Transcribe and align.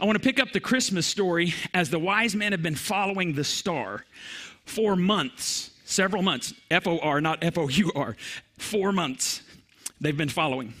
I 0.00 0.06
want 0.06 0.16
to 0.16 0.24
pick 0.24 0.40
up 0.40 0.52
the 0.52 0.60
Christmas 0.60 1.06
story 1.06 1.52
as 1.74 1.90
the 1.90 1.98
wise 1.98 2.34
men 2.34 2.52
have 2.52 2.62
been 2.62 2.74
following 2.74 3.34
the 3.34 3.44
star 3.44 4.06
for 4.64 4.96
months, 4.96 5.72
several 5.84 6.22
months. 6.22 6.54
F 6.70 6.86
O 6.86 6.98
R, 7.00 7.20
not 7.20 7.44
F 7.44 7.58
O 7.58 7.68
U 7.68 7.92
R. 7.94 8.16
Four 8.58 8.92
months 8.92 9.42
they've 10.00 10.16
been 10.16 10.30
following. 10.30 10.72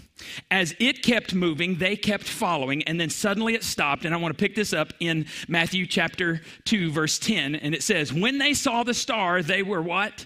As 0.50 0.74
it 0.78 1.02
kept 1.02 1.34
moving, 1.34 1.76
they 1.76 1.96
kept 1.96 2.24
following, 2.24 2.82
and 2.84 2.98
then 2.98 3.10
suddenly 3.10 3.54
it 3.54 3.62
stopped. 3.62 4.06
And 4.06 4.14
I 4.14 4.16
want 4.16 4.36
to 4.36 4.42
pick 4.42 4.54
this 4.54 4.72
up 4.72 4.94
in 5.00 5.26
Matthew 5.48 5.86
chapter 5.86 6.40
2, 6.64 6.90
verse 6.90 7.18
10. 7.18 7.56
And 7.56 7.74
it 7.74 7.82
says, 7.82 8.14
When 8.14 8.38
they 8.38 8.54
saw 8.54 8.84
the 8.84 8.94
star, 8.94 9.42
they 9.42 9.62
were 9.62 9.82
what? 9.82 10.24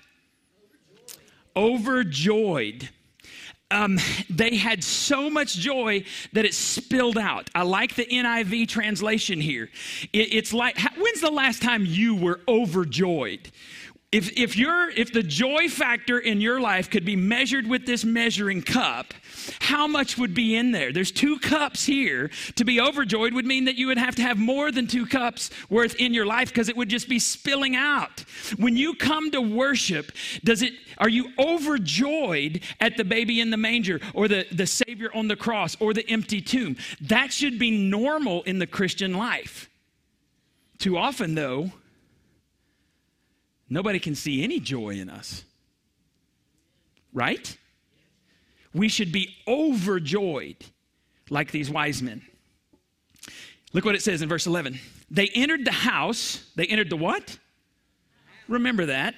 Overjoyed. 1.57 2.91
Um, 3.75 3.99
they 4.31 4.57
had 4.57 4.85
so 4.85 5.29
much 5.29 5.57
joy 5.57 6.05
that 6.33 6.45
it 6.45 6.55
spilled 6.55 7.19
out. 7.19 7.51
I 7.57 7.63
like 7.63 7.97
the 7.97 8.07
NIV 8.07 8.69
translation 8.69 9.41
here. 9.41 9.69
It, 10.13 10.33
it's 10.33 10.53
like, 10.55 10.79
when's 10.97 11.21
the 11.21 11.33
last 11.33 11.61
time 11.61 11.85
you 11.85 12.15
were 12.15 12.41
overjoyed? 12.47 13.51
If, 14.15 14.39
if, 14.39 14.57
you 14.57 14.91
if 14.97 15.13
the 15.13 15.25
joy 15.25 15.69
factor 15.69 16.21
in 16.21 16.41
your 16.41 16.61
life 16.61 16.89
could 16.89 17.05
be 17.05 17.17
measured 17.17 17.67
with 17.67 17.85
this 17.85 18.05
measuring 18.05 18.63
cup, 18.63 19.13
how 19.59 19.89
much 19.89 20.17
would 20.17 20.35
be 20.35 20.55
in 20.55 20.71
there? 20.71 20.93
There's 20.93 21.11
two 21.11 21.41
cups 21.41 21.85
here. 21.85 22.31
To 22.55 22.65
be 22.65 22.81
overjoyed 22.81 23.35
would 23.35 23.45
mean 23.45 23.65
that 23.65 23.75
you 23.75 23.89
would 23.89 23.99
have 23.99 24.15
to 24.15 24.23
have 24.23 24.39
more 24.39 24.71
than 24.71 24.87
two 24.87 25.05
cups 25.05 25.51
worth 25.69 25.97
in 25.97 26.15
your 26.15 26.27
life 26.27 26.51
because 26.51 26.69
it 26.69 26.77
would 26.77 26.91
just 26.91 27.09
be 27.09 27.19
spilling 27.19 27.75
out. 27.75 28.21
When 28.57 28.77
you 28.77 28.95
come 28.95 29.33
to 29.33 29.41
worship, 29.41 30.13
does 30.45 30.63
it 30.63 30.75
are 30.99 31.09
you 31.09 31.33
overjoyed 31.37 32.61
at 32.79 32.97
the 32.97 33.05
baby 33.05 33.41
in 33.41 33.51
the 33.51 33.57
manger 33.57 34.01
or 34.15 34.29
the, 34.29 34.47
the 34.53 34.69
Savior 34.69 35.11
on 35.13 35.27
the 35.27 35.35
cross 35.35 35.77
or 35.81 35.93
the 35.93 36.09
empty 36.09 36.41
tomb? 36.41 36.77
That 37.01 37.33
should 37.33 37.59
be 37.59 37.73
normal 37.73 38.45
in 38.45 38.61
the 38.61 38.69
Christian 38.69 39.15
life. 39.15 39.69
Too 40.79 40.97
often, 40.97 41.35
though, 41.35 41.73
nobody 43.75 43.99
can 43.99 44.15
see 44.15 44.43
any 44.43 44.61
joy 44.61 44.91
in 44.91 45.11
us. 45.11 45.45
Right? 47.13 47.57
We 48.73 48.89
should 48.89 49.13
be 49.13 49.35
overjoyed 49.47 50.57
like 51.31 51.51
these 51.51 51.71
wise 51.71 52.03
men. 52.03 52.23
Look 53.73 53.85
what 53.85 53.95
it 53.95 54.03
says 54.03 54.23
in 54.23 54.29
verse 54.29 54.47
11. 54.47 54.79
They 55.11 55.29
entered 55.29 55.65
the 55.65 55.73
house. 55.73 56.51
They 56.57 56.67
entered 56.67 56.91
the 56.91 56.97
what? 56.97 57.39
Remember 58.49 58.87
that. 58.87 59.15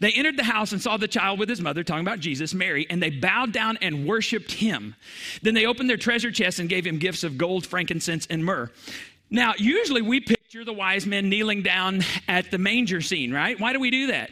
They 0.00 0.12
entered 0.12 0.36
the 0.36 0.44
house 0.44 0.72
and 0.72 0.80
saw 0.80 0.96
the 0.96 1.08
child 1.08 1.38
with 1.38 1.48
his 1.48 1.60
mother, 1.60 1.82
talking 1.82 2.04
about 2.06 2.20
Jesus, 2.20 2.54
Mary, 2.54 2.86
and 2.88 3.02
they 3.02 3.10
bowed 3.10 3.52
down 3.52 3.76
and 3.80 4.06
worshiped 4.06 4.52
him. 4.52 4.94
Then 5.42 5.54
they 5.54 5.66
opened 5.66 5.90
their 5.90 5.96
treasure 5.96 6.30
chests 6.30 6.60
and 6.60 6.68
gave 6.68 6.86
him 6.86 6.98
gifts 6.98 7.24
of 7.24 7.36
gold, 7.36 7.66
frankincense, 7.66 8.26
and 8.30 8.44
myrrh. 8.44 8.70
Now, 9.30 9.54
usually 9.58 10.02
we 10.02 10.20
picture 10.54 10.64
the 10.64 10.72
wise 10.72 11.04
men 11.04 11.28
kneeling 11.28 11.62
down 11.62 12.00
at 12.28 12.52
the 12.52 12.58
manger 12.58 13.00
scene, 13.00 13.32
right? 13.32 13.58
Why 13.58 13.72
do 13.72 13.80
we 13.80 13.90
do 13.90 14.06
that? 14.06 14.30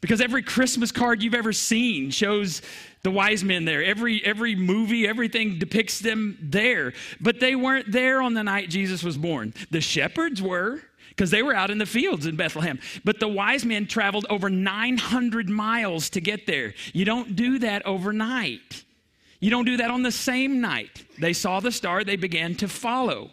Because 0.00 0.22
every 0.22 0.42
Christmas 0.42 0.90
card 0.90 1.22
you've 1.22 1.34
ever 1.34 1.52
seen 1.52 2.10
shows 2.10 2.62
the 3.02 3.10
wise 3.10 3.44
men 3.44 3.66
there. 3.66 3.84
Every 3.84 4.24
every 4.24 4.54
movie, 4.54 5.06
everything 5.06 5.58
depicts 5.58 5.98
them 5.98 6.38
there. 6.40 6.94
But 7.20 7.38
they 7.38 7.54
weren't 7.54 7.92
there 7.92 8.22
on 8.22 8.32
the 8.32 8.42
night 8.42 8.70
Jesus 8.70 9.02
was 9.02 9.18
born. 9.18 9.52
The 9.70 9.82
shepherds 9.82 10.40
were 10.40 10.80
because 11.10 11.30
they 11.30 11.42
were 11.42 11.54
out 11.54 11.70
in 11.70 11.76
the 11.76 11.84
fields 11.84 12.24
in 12.24 12.36
Bethlehem. 12.36 12.78
But 13.04 13.20
the 13.20 13.28
wise 13.28 13.66
men 13.66 13.86
traveled 13.86 14.24
over 14.30 14.48
900 14.48 15.50
miles 15.50 16.08
to 16.10 16.22
get 16.22 16.46
there. 16.46 16.72
You 16.94 17.04
don't 17.04 17.36
do 17.36 17.58
that 17.58 17.84
overnight. 17.84 18.84
You 19.40 19.50
don't 19.50 19.66
do 19.66 19.76
that 19.76 19.90
on 19.90 20.00
the 20.00 20.12
same 20.12 20.62
night. 20.62 21.04
They 21.20 21.34
saw 21.34 21.60
the 21.60 21.72
star, 21.72 22.04
they 22.04 22.16
began 22.16 22.54
to 22.54 22.68
follow. 22.68 23.32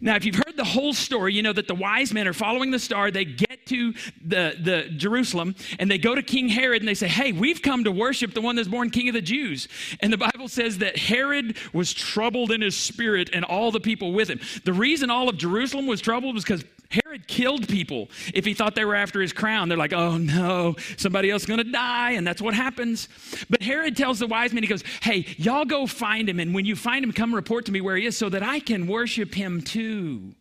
Now, 0.00 0.16
if 0.16 0.24
you've 0.24 0.36
the 0.64 0.70
whole 0.70 0.94
story, 0.94 1.34
you 1.34 1.42
know 1.42 1.52
that 1.52 1.68
the 1.68 1.74
wise 1.74 2.14
men 2.14 2.26
are 2.26 2.32
following 2.32 2.70
the 2.70 2.78
star. 2.78 3.10
They 3.10 3.26
get 3.26 3.66
to 3.66 3.92
the, 4.24 4.56
the 4.58 4.88
Jerusalem 4.96 5.54
and 5.78 5.90
they 5.90 5.98
go 5.98 6.14
to 6.14 6.22
King 6.22 6.48
Herod 6.48 6.80
and 6.80 6.88
they 6.88 6.94
say, 6.94 7.06
Hey, 7.06 7.32
we've 7.32 7.60
come 7.60 7.84
to 7.84 7.92
worship 7.92 8.32
the 8.32 8.40
one 8.40 8.56
that's 8.56 8.68
born 8.68 8.88
King 8.88 9.08
of 9.08 9.14
the 9.14 9.20
Jews. 9.20 9.68
And 10.00 10.10
the 10.10 10.16
Bible 10.16 10.48
says 10.48 10.78
that 10.78 10.96
Herod 10.96 11.58
was 11.74 11.92
troubled 11.92 12.50
in 12.50 12.62
his 12.62 12.76
spirit 12.76 13.28
and 13.34 13.44
all 13.44 13.70
the 13.72 13.80
people 13.80 14.14
with 14.14 14.28
him. 14.28 14.40
The 14.64 14.72
reason 14.72 15.10
all 15.10 15.28
of 15.28 15.36
Jerusalem 15.36 15.86
was 15.86 16.00
troubled 16.00 16.34
was 16.34 16.44
because 16.44 16.64
Herod 16.90 17.26
killed 17.26 17.68
people 17.68 18.08
if 18.32 18.46
he 18.46 18.54
thought 18.54 18.74
they 18.74 18.84
were 18.86 18.94
after 18.94 19.20
his 19.20 19.34
crown. 19.34 19.68
They're 19.68 19.76
like, 19.76 19.92
oh 19.92 20.16
no, 20.16 20.76
somebody 20.96 21.30
else 21.30 21.42
is 21.42 21.46
going 21.46 21.58
to 21.58 21.70
die. 21.70 22.12
And 22.12 22.26
that's 22.26 22.40
what 22.40 22.54
happens. 22.54 23.08
But 23.50 23.60
Herod 23.60 23.98
tells 23.98 24.18
the 24.18 24.26
wise 24.26 24.54
men, 24.54 24.62
he 24.62 24.68
goes, 24.68 24.84
hey, 25.02 25.26
y'all 25.36 25.66
go 25.66 25.86
find 25.86 26.26
him. 26.26 26.40
And 26.40 26.54
when 26.54 26.64
you 26.64 26.74
find 26.74 27.04
him, 27.04 27.12
come 27.12 27.34
report 27.34 27.66
to 27.66 27.72
me 27.72 27.82
where 27.82 27.96
he 27.96 28.06
is 28.06 28.16
so 28.16 28.30
that 28.30 28.42
I 28.42 28.60
can 28.60 28.86
worship 28.86 29.34
him 29.34 29.60
too. 29.60 30.34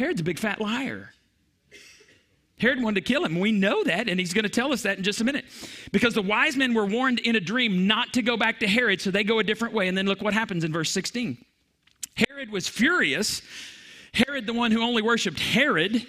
Herod's 0.00 0.22
a 0.22 0.24
big 0.24 0.38
fat 0.38 0.60
liar. 0.60 1.12
Herod 2.58 2.82
wanted 2.82 3.04
to 3.04 3.12
kill 3.12 3.24
him. 3.24 3.38
We 3.38 3.52
know 3.52 3.84
that, 3.84 4.08
and 4.08 4.18
he's 4.18 4.32
going 4.32 4.44
to 4.44 4.50
tell 4.50 4.72
us 4.72 4.82
that 4.82 4.98
in 4.98 5.04
just 5.04 5.20
a 5.20 5.24
minute. 5.24 5.44
Because 5.92 6.14
the 6.14 6.22
wise 6.22 6.56
men 6.56 6.74
were 6.74 6.86
warned 6.86 7.20
in 7.20 7.36
a 7.36 7.40
dream 7.40 7.86
not 7.86 8.14
to 8.14 8.22
go 8.22 8.36
back 8.36 8.60
to 8.60 8.66
Herod, 8.66 9.00
so 9.00 9.10
they 9.10 9.24
go 9.24 9.38
a 9.38 9.44
different 9.44 9.74
way. 9.74 9.88
And 9.88 9.96
then 9.96 10.06
look 10.06 10.22
what 10.22 10.34
happens 10.34 10.64
in 10.64 10.72
verse 10.72 10.90
16. 10.90 11.38
Herod 12.16 12.50
was 12.50 12.66
furious 12.66 13.42
Herod, 14.12 14.46
the 14.46 14.52
one 14.52 14.72
who 14.72 14.82
only 14.82 15.02
worshiped 15.02 15.38
Herod, 15.38 16.04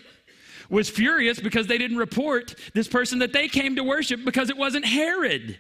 was 0.70 0.90
furious 0.90 1.40
because 1.40 1.68
they 1.68 1.78
didn't 1.78 1.98
report 1.98 2.56
this 2.74 2.88
person 2.88 3.20
that 3.20 3.34
they 3.34 3.48
came 3.48 3.76
to 3.76 3.84
worship 3.84 4.24
because 4.24 4.50
it 4.50 4.58
wasn't 4.58 4.86
Herod. 4.86 5.58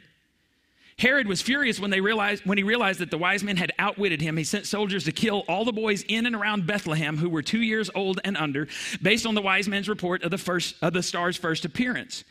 Herod 0.98 1.28
was 1.28 1.42
furious 1.42 1.80
when, 1.80 1.90
they 1.90 2.02
realized, 2.02 2.46
when 2.46 2.58
he 2.58 2.64
realized 2.64 3.00
that 3.00 3.12
the 3.12 3.18
wise 3.18 3.44
men 3.44 3.58
had 3.58 3.72
outwitted 3.80 4.22
him. 4.22 4.38
He 4.38 4.44
sent 4.44 4.66
soldiers 4.66 5.06
to 5.06 5.12
kill 5.12 5.44
all 5.48 5.66
the 5.66 5.72
boys 5.72 6.04
in 6.08 6.26
and 6.26 6.36
around 6.36 6.68
Bethlehem 6.68 7.18
who 7.18 7.30
were 7.30 7.42
two 7.42 7.62
years 7.62 7.90
old 7.96 8.20
and 8.24 8.38
under, 8.38 8.68
based 9.02 9.26
on 9.26 9.36
the 9.36 9.42
wise 9.42 9.68
men's 9.68 9.90
report 9.90 10.24
of 10.24 10.32
the, 10.32 10.38
first, 10.38 10.76
of 10.82 10.94
the 10.94 11.02
star's 11.02 11.38
first 11.38 11.66
appearance. 11.66 12.24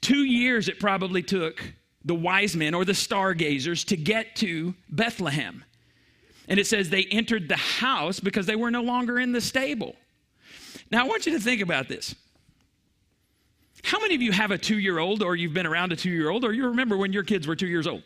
Two 0.00 0.24
years 0.24 0.68
it 0.68 0.80
probably 0.80 1.22
took 1.22 1.62
the 2.04 2.14
wise 2.14 2.56
men 2.56 2.74
or 2.74 2.84
the 2.84 2.94
stargazers 2.94 3.84
to 3.84 3.96
get 3.96 4.34
to 4.36 4.74
Bethlehem. 4.88 5.64
And 6.48 6.58
it 6.58 6.66
says 6.66 6.90
they 6.90 7.04
entered 7.04 7.48
the 7.48 7.56
house 7.56 8.18
because 8.18 8.46
they 8.46 8.56
were 8.56 8.70
no 8.70 8.82
longer 8.82 9.20
in 9.20 9.32
the 9.32 9.40
stable. 9.40 9.94
Now, 10.90 11.04
I 11.04 11.08
want 11.08 11.26
you 11.26 11.32
to 11.32 11.40
think 11.40 11.60
about 11.60 11.88
this. 11.88 12.14
How 13.82 14.00
many 14.00 14.14
of 14.14 14.22
you 14.22 14.32
have 14.32 14.50
a 14.50 14.58
two 14.58 14.78
year 14.78 14.98
old, 14.98 15.22
or 15.22 15.36
you've 15.36 15.54
been 15.54 15.66
around 15.66 15.92
a 15.92 15.96
two 15.96 16.10
year 16.10 16.30
old, 16.30 16.44
or 16.44 16.52
you 16.52 16.66
remember 16.66 16.96
when 16.96 17.12
your 17.12 17.22
kids 17.22 17.46
were 17.46 17.56
two 17.56 17.66
years 17.66 17.86
old? 17.86 18.02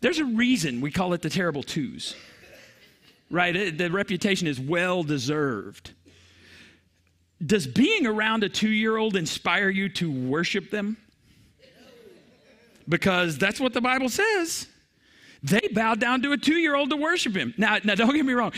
There's 0.00 0.18
a 0.18 0.24
reason 0.24 0.80
we 0.80 0.90
call 0.90 1.12
it 1.12 1.22
the 1.22 1.30
terrible 1.30 1.62
twos, 1.62 2.16
right? 3.30 3.76
The 3.76 3.88
reputation 3.88 4.48
is 4.48 4.58
well 4.58 5.04
deserved. 5.04 5.92
Does 7.44 7.66
being 7.66 8.06
around 8.06 8.42
a 8.42 8.48
two 8.48 8.70
year 8.70 8.96
old 8.96 9.16
inspire 9.16 9.68
you 9.68 9.88
to 9.90 10.10
worship 10.10 10.70
them? 10.70 10.96
because 12.88 13.38
that's 13.38 13.60
what 13.60 13.72
the 13.72 13.80
Bible 13.80 14.08
says. 14.08 14.66
They 15.42 15.68
bow 15.72 15.94
down 15.94 16.22
to 16.22 16.32
a 16.32 16.36
two 16.36 16.54
year 16.54 16.76
old 16.76 16.90
to 16.90 16.96
worship 16.96 17.34
him. 17.34 17.52
Now, 17.56 17.78
now, 17.82 17.94
don't 17.94 18.14
get 18.14 18.24
me 18.24 18.32
wrong. 18.32 18.52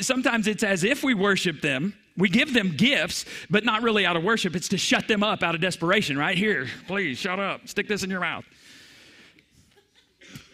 Sometimes 0.00 0.46
it's 0.46 0.62
as 0.62 0.84
if 0.84 1.02
we 1.02 1.14
worship 1.14 1.60
them. 1.60 1.94
We 2.18 2.28
give 2.28 2.52
them 2.52 2.74
gifts, 2.76 3.24
but 3.48 3.64
not 3.64 3.82
really 3.82 4.04
out 4.04 4.16
of 4.16 4.24
worship. 4.24 4.56
It's 4.56 4.68
to 4.68 4.76
shut 4.76 5.06
them 5.06 5.22
up 5.22 5.44
out 5.44 5.54
of 5.54 5.60
desperation, 5.60 6.18
right? 6.18 6.36
Here, 6.36 6.66
please, 6.88 7.16
shut 7.16 7.38
up. 7.38 7.68
Stick 7.68 7.86
this 7.86 8.02
in 8.02 8.10
your 8.10 8.20
mouth. 8.20 8.44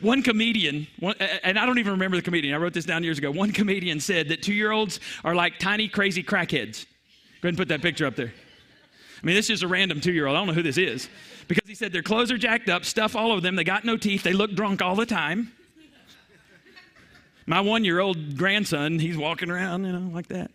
One 0.01 0.23
comedian, 0.23 0.87
one, 1.01 1.15
and 1.43 1.59
I 1.59 1.65
don't 1.65 1.79
even 1.79 1.93
remember 1.93 2.19
the 2.19 2.23
comedian, 2.23 2.55
I 2.55 2.59
wrote 2.59 2.75
this 2.75 2.85
down 2.85 3.03
years 3.03 3.17
ago. 3.17 3.31
One 3.31 3.51
comedian 3.51 3.99
said 3.99 4.29
that 4.29 4.43
two 4.43 4.53
year 4.53 4.71
olds 4.71 5.01
are 5.25 5.35
like 5.35 5.59
tiny, 5.59 5.89
crazy 5.89 6.23
crackheads. 6.23 6.85
Go 7.41 7.49
ahead 7.49 7.53
and 7.53 7.57
put 7.57 7.69
that 7.69 7.81
picture 7.81 8.07
up 8.07 8.15
there. 8.15 8.33
I 9.23 9.27
mean, 9.27 9.35
this 9.35 9.49
is 9.49 9.63
a 9.63 9.69
random 9.69 10.03
two 10.03 10.13
year 10.13 10.27
old. 10.27 10.37
I 10.37 10.41
don't 10.41 10.49
know 10.49 10.53
who 10.53 10.63
this 10.63 10.77
is 10.77 11.09
because 11.49 11.67
he 11.67 11.75
said 11.75 11.93
their 11.93 12.03
clothes 12.03 12.31
are 12.31 12.37
jacked 12.37 12.69
up, 12.69 12.85
stuff 12.85 13.17
all 13.17 13.33
over 13.33 13.41
them. 13.41 13.57
They 13.57 13.65
got 13.65 13.85
no 13.87 13.97
teeth. 13.97 14.23
They 14.23 14.35
look 14.35 14.53
drunk 14.53 14.83
all 14.83 14.97
the 14.97 15.07
time. 15.07 15.53
My 17.47 17.63
one 17.63 17.85
year 17.85 18.01
old 18.01 18.37
grandson, 18.37 18.99
he's 18.99 19.17
walking 19.17 19.51
around, 19.51 19.85
you 19.85 19.93
know, 19.93 20.11
like 20.13 20.29
that. 20.29 20.51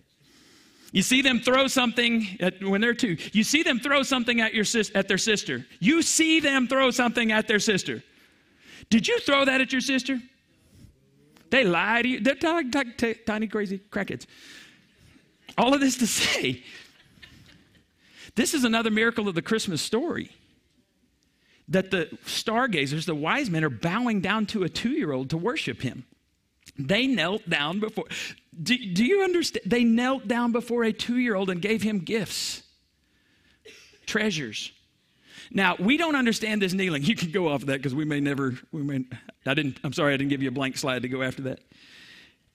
You 0.91 1.03
see 1.03 1.21
them 1.21 1.39
throw 1.39 1.67
something 1.67 2.27
at, 2.39 2.63
when 2.63 2.81
they're 2.81 2.93
two. 2.93 3.17
You 3.31 3.43
see 3.43 3.61
them 3.61 3.79
throw 3.79 4.01
something 4.01 4.41
at, 4.41 4.53
your 4.53 4.63
sis, 4.65 4.91
at 4.95 5.07
their 5.07 5.17
sister. 5.17 5.65
You 5.79 6.01
see 6.01 6.39
them 6.39 6.67
throw 6.67 6.89
something 6.91 7.31
at 7.31 7.47
their 7.47 7.59
sister. 7.59 8.03
Did 8.89 9.07
you 9.07 9.19
throw 9.19 9.45
that 9.45 9.61
at 9.61 9.71
your 9.71 9.81
sister? 9.81 10.19
They 11.51 11.63
lie 11.63 12.01
to 12.01 12.07
you. 12.07 12.19
They're 12.19 12.35
tiny, 12.35 12.69
tiny, 12.69 13.13
tiny 13.25 13.47
crazy 13.47 13.79
crackheads. 13.91 14.25
All 15.57 15.73
of 15.73 15.79
this 15.79 15.97
to 15.97 16.07
say, 16.07 16.63
this 18.35 18.53
is 18.53 18.63
another 18.63 18.89
miracle 18.89 19.27
of 19.27 19.35
the 19.35 19.41
Christmas 19.41 19.81
story 19.81 20.31
that 21.67 21.91
the 21.91 22.09
stargazers, 22.25 23.05
the 23.05 23.15
wise 23.15 23.49
men, 23.49 23.63
are 23.63 23.69
bowing 23.69 24.21
down 24.21 24.47
to 24.47 24.63
a 24.63 24.69
two 24.69 24.91
year 24.91 25.11
old 25.11 25.29
to 25.29 25.37
worship 25.37 25.81
him. 25.81 26.05
They 26.79 27.07
knelt 27.07 27.47
down 27.49 27.79
before, 27.81 28.05
do, 28.63 28.77
do 28.77 29.03
you 29.03 29.23
understand? 29.23 29.63
They 29.65 29.83
knelt 29.83 30.27
down 30.27 30.53
before 30.53 30.83
a 30.85 30.93
two 30.93 31.17
year 31.17 31.35
old 31.35 31.49
and 31.49 31.61
gave 31.61 31.81
him 31.81 31.99
gifts, 31.99 32.63
treasures. 34.05 34.71
Now, 35.51 35.75
we 35.77 35.97
don't 35.97 36.15
understand 36.15 36.61
this 36.61 36.73
kneeling. 36.73 37.03
You 37.03 37.15
can 37.15 37.31
go 37.31 37.49
off 37.49 37.61
of 37.61 37.67
that 37.67 37.77
because 37.77 37.93
we 37.93 38.05
may 38.05 38.19
never, 38.19 38.57
we 38.71 38.81
may, 38.81 39.03
I 39.45 39.53
didn't, 39.53 39.79
I'm 39.83 39.93
sorry, 39.93 40.13
I 40.13 40.17
didn't 40.17 40.29
give 40.29 40.41
you 40.41 40.49
a 40.49 40.53
blank 40.53 40.77
slide 40.77 41.01
to 41.01 41.09
go 41.09 41.21
after 41.21 41.41
that. 41.43 41.59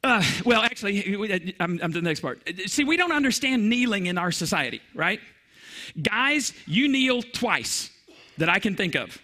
Uh, 0.02 0.22
well, 0.44 0.62
actually, 0.62 1.14
I'm, 1.60 1.80
I'm 1.82 1.92
to 1.92 2.00
the 2.00 2.02
next 2.02 2.20
part. 2.20 2.42
See, 2.66 2.84
we 2.84 2.96
don't 2.96 3.12
understand 3.12 3.68
kneeling 3.68 4.06
in 4.06 4.18
our 4.18 4.32
society, 4.32 4.80
right? 4.94 5.20
Guys, 6.00 6.52
you 6.66 6.88
kneel 6.88 7.22
twice 7.22 7.90
that 8.38 8.48
I 8.48 8.58
can 8.58 8.76
think 8.76 8.94
of. 8.94 9.18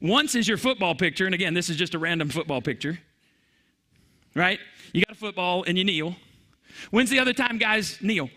Once 0.00 0.34
is 0.34 0.46
your 0.46 0.56
football 0.58 0.94
picture, 0.94 1.26
and 1.26 1.34
again, 1.34 1.54
this 1.54 1.68
is 1.68 1.76
just 1.76 1.94
a 1.94 1.98
random 1.98 2.28
football 2.28 2.60
picture, 2.60 2.98
right? 4.34 4.58
You 4.92 5.02
got 5.06 5.16
a 5.16 5.18
football 5.18 5.64
and 5.64 5.76
you 5.76 5.84
kneel. 5.84 6.16
When's 6.90 7.10
the 7.10 7.18
other 7.18 7.32
time 7.32 7.58
guys 7.58 7.98
kneel? 8.00 8.30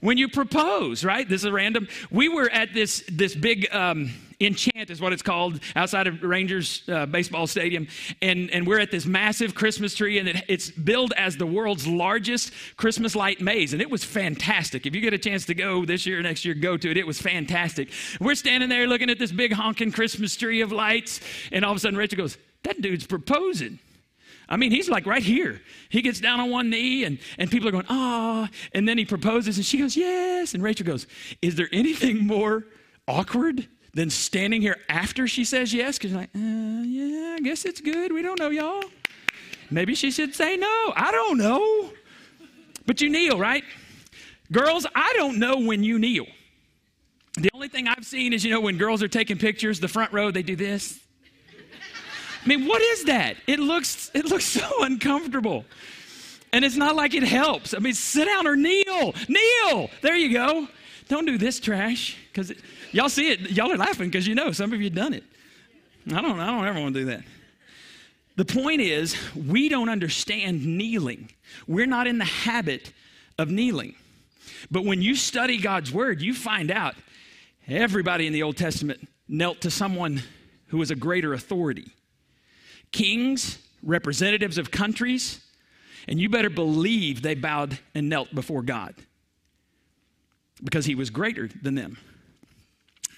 when 0.00 0.16
you 0.16 0.28
propose, 0.28 1.04
right? 1.04 1.28
This 1.28 1.44
is 1.44 1.50
random. 1.50 1.88
We 2.10 2.28
were 2.28 2.48
at 2.50 2.72
this 2.72 3.02
this 3.10 3.34
big 3.34 3.72
um, 3.74 4.10
enchant 4.40 4.90
is 4.90 5.00
what 5.00 5.12
it's 5.12 5.22
called 5.22 5.60
outside 5.74 6.06
of 6.06 6.22
Rangers 6.22 6.82
uh, 6.88 7.06
baseball 7.06 7.46
stadium, 7.46 7.88
and 8.22 8.50
and 8.50 8.66
we're 8.66 8.78
at 8.78 8.90
this 8.90 9.06
massive 9.06 9.54
Christmas 9.54 9.94
tree, 9.94 10.18
and 10.18 10.28
it, 10.28 10.44
it's 10.48 10.70
billed 10.70 11.12
as 11.16 11.36
the 11.36 11.46
world's 11.46 11.86
largest 11.86 12.52
Christmas 12.76 13.16
light 13.16 13.40
maze, 13.40 13.72
and 13.72 13.82
it 13.82 13.90
was 13.90 14.04
fantastic. 14.04 14.86
If 14.86 14.94
you 14.94 15.00
get 15.00 15.14
a 15.14 15.18
chance 15.18 15.46
to 15.46 15.54
go 15.54 15.84
this 15.84 16.06
year, 16.06 16.22
next 16.22 16.44
year, 16.44 16.54
go 16.54 16.76
to 16.76 16.90
it. 16.90 16.96
It 16.96 17.06
was 17.06 17.20
fantastic. 17.20 17.90
We're 18.20 18.36
standing 18.36 18.68
there 18.68 18.86
looking 18.86 19.10
at 19.10 19.18
this 19.18 19.32
big 19.32 19.52
honking 19.52 19.92
Christmas 19.92 20.36
tree 20.36 20.60
of 20.60 20.70
lights, 20.70 21.20
and 21.50 21.64
all 21.64 21.72
of 21.72 21.76
a 21.76 21.80
sudden 21.80 21.98
Rachel 21.98 22.18
goes, 22.18 22.38
"That 22.62 22.80
dude's 22.80 23.06
proposing." 23.06 23.80
I 24.48 24.56
mean, 24.56 24.70
he's 24.70 24.88
like 24.88 25.06
right 25.06 25.22
here. 25.22 25.60
He 25.90 26.00
gets 26.00 26.20
down 26.20 26.40
on 26.40 26.50
one 26.50 26.70
knee, 26.70 27.04
and, 27.04 27.18
and 27.38 27.50
people 27.50 27.68
are 27.68 27.72
going, 27.72 27.86
ah. 27.88 28.48
And 28.72 28.88
then 28.88 28.96
he 28.96 29.04
proposes, 29.04 29.56
and 29.56 29.66
she 29.66 29.78
goes, 29.78 29.96
yes. 29.96 30.54
And 30.54 30.62
Rachel 30.62 30.86
goes, 30.86 31.06
is 31.42 31.54
there 31.56 31.68
anything 31.70 32.26
more 32.26 32.64
awkward 33.06 33.68
than 33.92 34.08
standing 34.08 34.62
here 34.62 34.76
after 34.88 35.26
she 35.28 35.44
says 35.44 35.74
yes? 35.74 35.98
Because 35.98 36.12
you're 36.12 36.20
like, 36.20 36.30
uh, 36.34 36.38
yeah, 36.38 37.34
I 37.36 37.40
guess 37.42 37.64
it's 37.64 37.80
good. 37.80 38.12
We 38.12 38.22
don't 38.22 38.38
know, 38.38 38.48
y'all. 38.50 38.82
Maybe 39.70 39.94
she 39.94 40.10
should 40.10 40.34
say 40.34 40.56
no. 40.56 40.92
I 40.96 41.10
don't 41.12 41.36
know. 41.36 41.90
But 42.86 43.02
you 43.02 43.10
kneel, 43.10 43.38
right? 43.38 43.64
Girls, 44.50 44.86
I 44.94 45.12
don't 45.16 45.38
know 45.38 45.58
when 45.58 45.84
you 45.84 45.98
kneel. 45.98 46.26
The 47.34 47.50
only 47.52 47.68
thing 47.68 47.86
I've 47.86 48.06
seen 48.06 48.32
is, 48.32 48.42
you 48.42 48.50
know, 48.50 48.60
when 48.60 48.78
girls 48.78 49.02
are 49.02 49.08
taking 49.08 49.36
pictures, 49.36 49.78
the 49.78 49.88
front 49.88 50.10
row, 50.12 50.30
they 50.30 50.42
do 50.42 50.56
this 50.56 51.00
I 52.48 52.56
mean, 52.56 52.66
what 52.66 52.80
is 52.80 53.04
that? 53.04 53.36
It 53.46 53.58
looks 53.58 54.10
it 54.14 54.24
looks 54.24 54.44
so 54.60 54.82
uncomfortable. 54.82 55.66
And 56.50 56.64
it's 56.64 56.76
not 56.76 56.96
like 56.96 57.12
it 57.12 57.24
helps. 57.24 57.74
I 57.74 57.78
mean, 57.78 57.92
sit 57.92 58.24
down 58.24 58.46
or 58.46 58.56
kneel. 58.56 59.14
Kneel. 59.28 59.90
There 60.00 60.16
you 60.16 60.32
go. 60.32 60.66
Don't 61.08 61.26
do 61.26 61.36
this 61.36 61.60
trash 61.60 62.16
because 62.32 62.54
y'all 62.90 63.10
see 63.10 63.32
it. 63.32 63.50
Y'all 63.50 63.70
are 63.70 63.76
laughing 63.76 64.08
because 64.08 64.26
you 64.26 64.34
know 64.34 64.52
some 64.52 64.72
of 64.72 64.80
you 64.80 64.88
done 64.88 65.12
it. 65.12 65.24
I 66.06 66.22
don't. 66.22 66.40
I 66.40 66.46
don't 66.46 66.66
ever 66.66 66.80
want 66.80 66.94
to 66.94 67.00
do 67.00 67.06
that. 67.06 67.22
The 68.36 68.46
point 68.46 68.80
is, 68.80 69.14
we 69.34 69.68
don't 69.68 69.90
understand 69.90 70.64
kneeling. 70.64 71.30
We're 71.66 71.86
not 71.86 72.06
in 72.06 72.16
the 72.16 72.24
habit 72.24 72.94
of 73.36 73.50
kneeling. 73.50 73.94
But 74.70 74.86
when 74.86 75.02
you 75.02 75.16
study 75.16 75.58
God's 75.58 75.92
word, 75.92 76.22
you 76.22 76.32
find 76.32 76.70
out 76.70 76.94
everybody 77.66 78.26
in 78.26 78.32
the 78.32 78.42
Old 78.42 78.56
Testament 78.56 79.06
knelt 79.28 79.60
to 79.62 79.70
someone 79.70 80.22
who 80.68 80.78
was 80.78 80.90
a 80.90 80.96
greater 80.96 81.34
authority 81.34 81.92
kings, 82.92 83.58
representatives 83.82 84.58
of 84.58 84.70
countries, 84.70 85.40
and 86.06 86.20
you 86.20 86.28
better 86.28 86.50
believe 86.50 87.22
they 87.22 87.34
bowed 87.34 87.78
and 87.94 88.08
knelt 88.08 88.34
before 88.34 88.62
God 88.62 88.94
because 90.62 90.86
he 90.86 90.94
was 90.94 91.10
greater 91.10 91.48
than 91.62 91.74
them. 91.74 91.98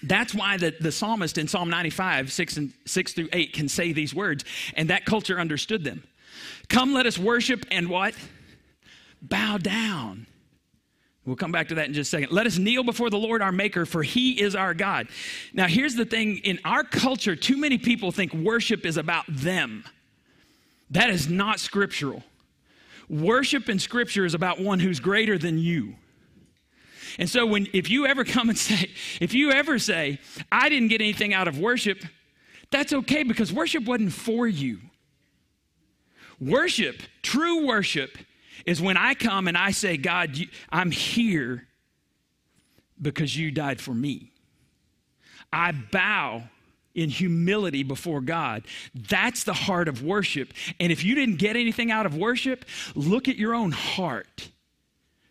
That's 0.03 0.33
why 0.33 0.57
the, 0.57 0.73
the 0.79 0.91
psalmist 0.91 1.37
in 1.37 1.47
Psalm 1.47 1.69
95, 1.69 2.31
6, 2.31 2.57
and, 2.57 2.73
6 2.85 3.13
through 3.13 3.29
8, 3.31 3.53
can 3.53 3.69
say 3.69 3.93
these 3.93 4.13
words, 4.13 4.43
and 4.75 4.89
that 4.89 5.05
culture 5.05 5.39
understood 5.39 5.83
them. 5.83 6.03
Come, 6.69 6.93
let 6.93 7.05
us 7.05 7.17
worship 7.17 7.65
and 7.71 7.89
what? 7.89 8.15
Bow 9.21 9.57
down. 9.57 10.25
We'll 11.31 11.37
come 11.37 11.53
back 11.53 11.69
to 11.69 11.75
that 11.75 11.87
in 11.87 11.93
just 11.93 12.09
a 12.09 12.17
second. 12.17 12.35
Let 12.35 12.45
us 12.45 12.57
kneel 12.57 12.83
before 12.83 13.09
the 13.09 13.17
Lord 13.17 13.41
our 13.41 13.53
Maker, 13.53 13.85
for 13.85 14.03
He 14.03 14.41
is 14.41 14.53
our 14.53 14.73
God. 14.73 15.07
Now, 15.53 15.65
here's 15.65 15.95
the 15.95 16.03
thing 16.03 16.39
in 16.39 16.59
our 16.65 16.83
culture, 16.83 17.37
too 17.37 17.55
many 17.55 17.77
people 17.77 18.11
think 18.11 18.33
worship 18.33 18.85
is 18.85 18.97
about 18.97 19.23
them. 19.29 19.85
That 20.89 21.09
is 21.09 21.29
not 21.29 21.61
scriptural. 21.61 22.21
Worship 23.07 23.69
in 23.69 23.79
Scripture 23.79 24.25
is 24.25 24.33
about 24.33 24.59
one 24.59 24.81
who's 24.81 24.99
greater 24.99 25.37
than 25.37 25.57
you. 25.57 25.95
And 27.17 27.29
so, 27.29 27.45
when, 27.45 27.69
if 27.71 27.89
you 27.89 28.07
ever 28.07 28.25
come 28.25 28.49
and 28.49 28.57
say, 28.57 28.91
if 29.21 29.33
you 29.33 29.51
ever 29.51 29.79
say, 29.79 30.19
I 30.51 30.67
didn't 30.67 30.89
get 30.89 30.99
anything 30.99 31.33
out 31.33 31.47
of 31.47 31.57
worship, 31.57 32.03
that's 32.71 32.91
okay 32.91 33.23
because 33.23 33.53
worship 33.53 33.85
wasn't 33.85 34.11
for 34.11 34.49
you. 34.49 34.79
Worship, 36.41 37.01
true 37.21 37.65
worship, 37.65 38.17
is 38.65 38.81
when 38.81 38.97
I 38.97 39.13
come 39.13 39.47
and 39.47 39.57
I 39.57 39.71
say, 39.71 39.97
God, 39.97 40.37
I'm 40.69 40.91
here 40.91 41.67
because 43.01 43.35
you 43.35 43.51
died 43.51 43.81
for 43.81 43.93
me. 43.93 44.31
I 45.51 45.71
bow 45.71 46.43
in 46.93 47.09
humility 47.09 47.83
before 47.83 48.21
God. 48.21 48.63
That's 48.93 49.43
the 49.43 49.53
heart 49.53 49.87
of 49.87 50.03
worship. 50.03 50.53
And 50.79 50.91
if 50.91 51.03
you 51.03 51.15
didn't 51.15 51.37
get 51.37 51.55
anything 51.55 51.91
out 51.91 52.05
of 52.05 52.15
worship, 52.15 52.65
look 52.95 53.27
at 53.27 53.37
your 53.37 53.53
own 53.53 53.71
heart. 53.71 54.49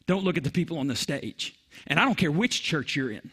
Don't 0.06 0.24
look 0.24 0.36
at 0.36 0.44
the 0.44 0.50
people 0.50 0.78
on 0.78 0.88
the 0.88 0.96
stage. 0.96 1.54
And 1.86 2.00
I 2.00 2.04
don't 2.04 2.16
care 2.16 2.32
which 2.32 2.62
church 2.62 2.96
you're 2.96 3.10
in. 3.10 3.30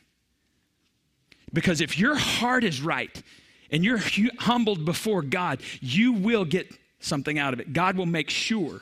Because 1.54 1.82
if 1.82 1.98
your 1.98 2.16
heart 2.16 2.64
is 2.64 2.82
right 2.82 3.24
and 3.72 3.84
you're 3.84 4.00
humbled 4.40 4.86
before 4.86 5.22
God, 5.22 5.62
you 5.80 6.14
will 6.14 6.46
get 6.46 6.70
something 7.00 7.40
out 7.40 7.54
of 7.54 7.60
it. 7.60 7.74
God 7.74 7.98
will 7.98 8.06
make 8.06 8.30
sure 8.30 8.82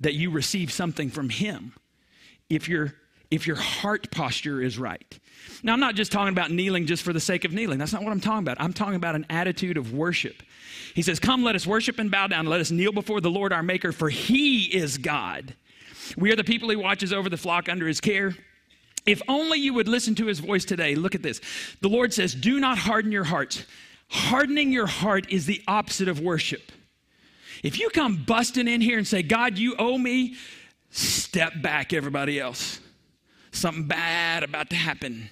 that 0.00 0.14
you 0.14 0.30
receive 0.30 0.72
something 0.72 1.10
from 1.10 1.28
Him 1.28 1.74
if 2.48 2.68
your 2.68 2.94
if 3.30 3.46
your 3.46 3.56
heart 3.56 4.10
posture 4.10 4.60
is 4.60 4.78
right. 4.78 5.18
Now, 5.62 5.72
I'm 5.72 5.80
not 5.80 5.94
just 5.94 6.10
talking 6.10 6.32
about 6.32 6.50
kneeling 6.50 6.86
just 6.86 7.04
for 7.04 7.12
the 7.12 7.20
sake 7.20 7.44
of 7.44 7.52
kneeling. 7.52 7.78
That's 7.78 7.92
not 7.92 8.02
what 8.02 8.10
I'm 8.10 8.20
talking 8.20 8.40
about. 8.40 8.56
I'm 8.60 8.72
talking 8.72 8.96
about 8.96 9.14
an 9.14 9.24
attitude 9.30 9.76
of 9.76 9.92
worship. 9.92 10.42
He 10.94 11.02
says, 11.02 11.20
Come, 11.20 11.44
let 11.44 11.54
us 11.54 11.66
worship 11.66 11.98
and 11.98 12.10
bow 12.10 12.26
down. 12.26 12.46
Let 12.46 12.60
us 12.60 12.70
kneel 12.70 12.92
before 12.92 13.20
the 13.20 13.30
Lord 13.30 13.52
our 13.52 13.62
Maker, 13.62 13.92
for 13.92 14.08
He 14.08 14.64
is 14.64 14.98
God. 14.98 15.54
We 16.16 16.32
are 16.32 16.36
the 16.36 16.44
people 16.44 16.68
He 16.70 16.76
watches 16.76 17.12
over 17.12 17.28
the 17.28 17.36
flock 17.36 17.68
under 17.68 17.86
His 17.86 18.00
care. 18.00 18.34
If 19.06 19.22
only 19.28 19.60
you 19.60 19.74
would 19.74 19.88
listen 19.88 20.14
to 20.16 20.26
His 20.26 20.40
voice 20.40 20.64
today. 20.64 20.94
Look 20.96 21.14
at 21.14 21.22
this. 21.22 21.40
The 21.80 21.88
Lord 21.88 22.12
says, 22.12 22.34
Do 22.34 22.58
not 22.58 22.78
harden 22.78 23.12
your 23.12 23.24
hearts. 23.24 23.64
Hardening 24.08 24.72
your 24.72 24.86
heart 24.86 25.30
is 25.30 25.46
the 25.46 25.62
opposite 25.68 26.08
of 26.08 26.18
worship. 26.18 26.72
If 27.62 27.78
you 27.78 27.90
come 27.90 28.16
busting 28.16 28.68
in 28.68 28.80
here 28.80 28.98
and 28.98 29.06
say, 29.06 29.22
God, 29.22 29.58
you 29.58 29.74
owe 29.78 29.98
me, 29.98 30.36
step 30.90 31.60
back, 31.62 31.92
everybody 31.92 32.40
else. 32.40 32.80
Something 33.52 33.86
bad 33.86 34.42
about 34.42 34.70
to 34.70 34.76
happen. 34.76 35.28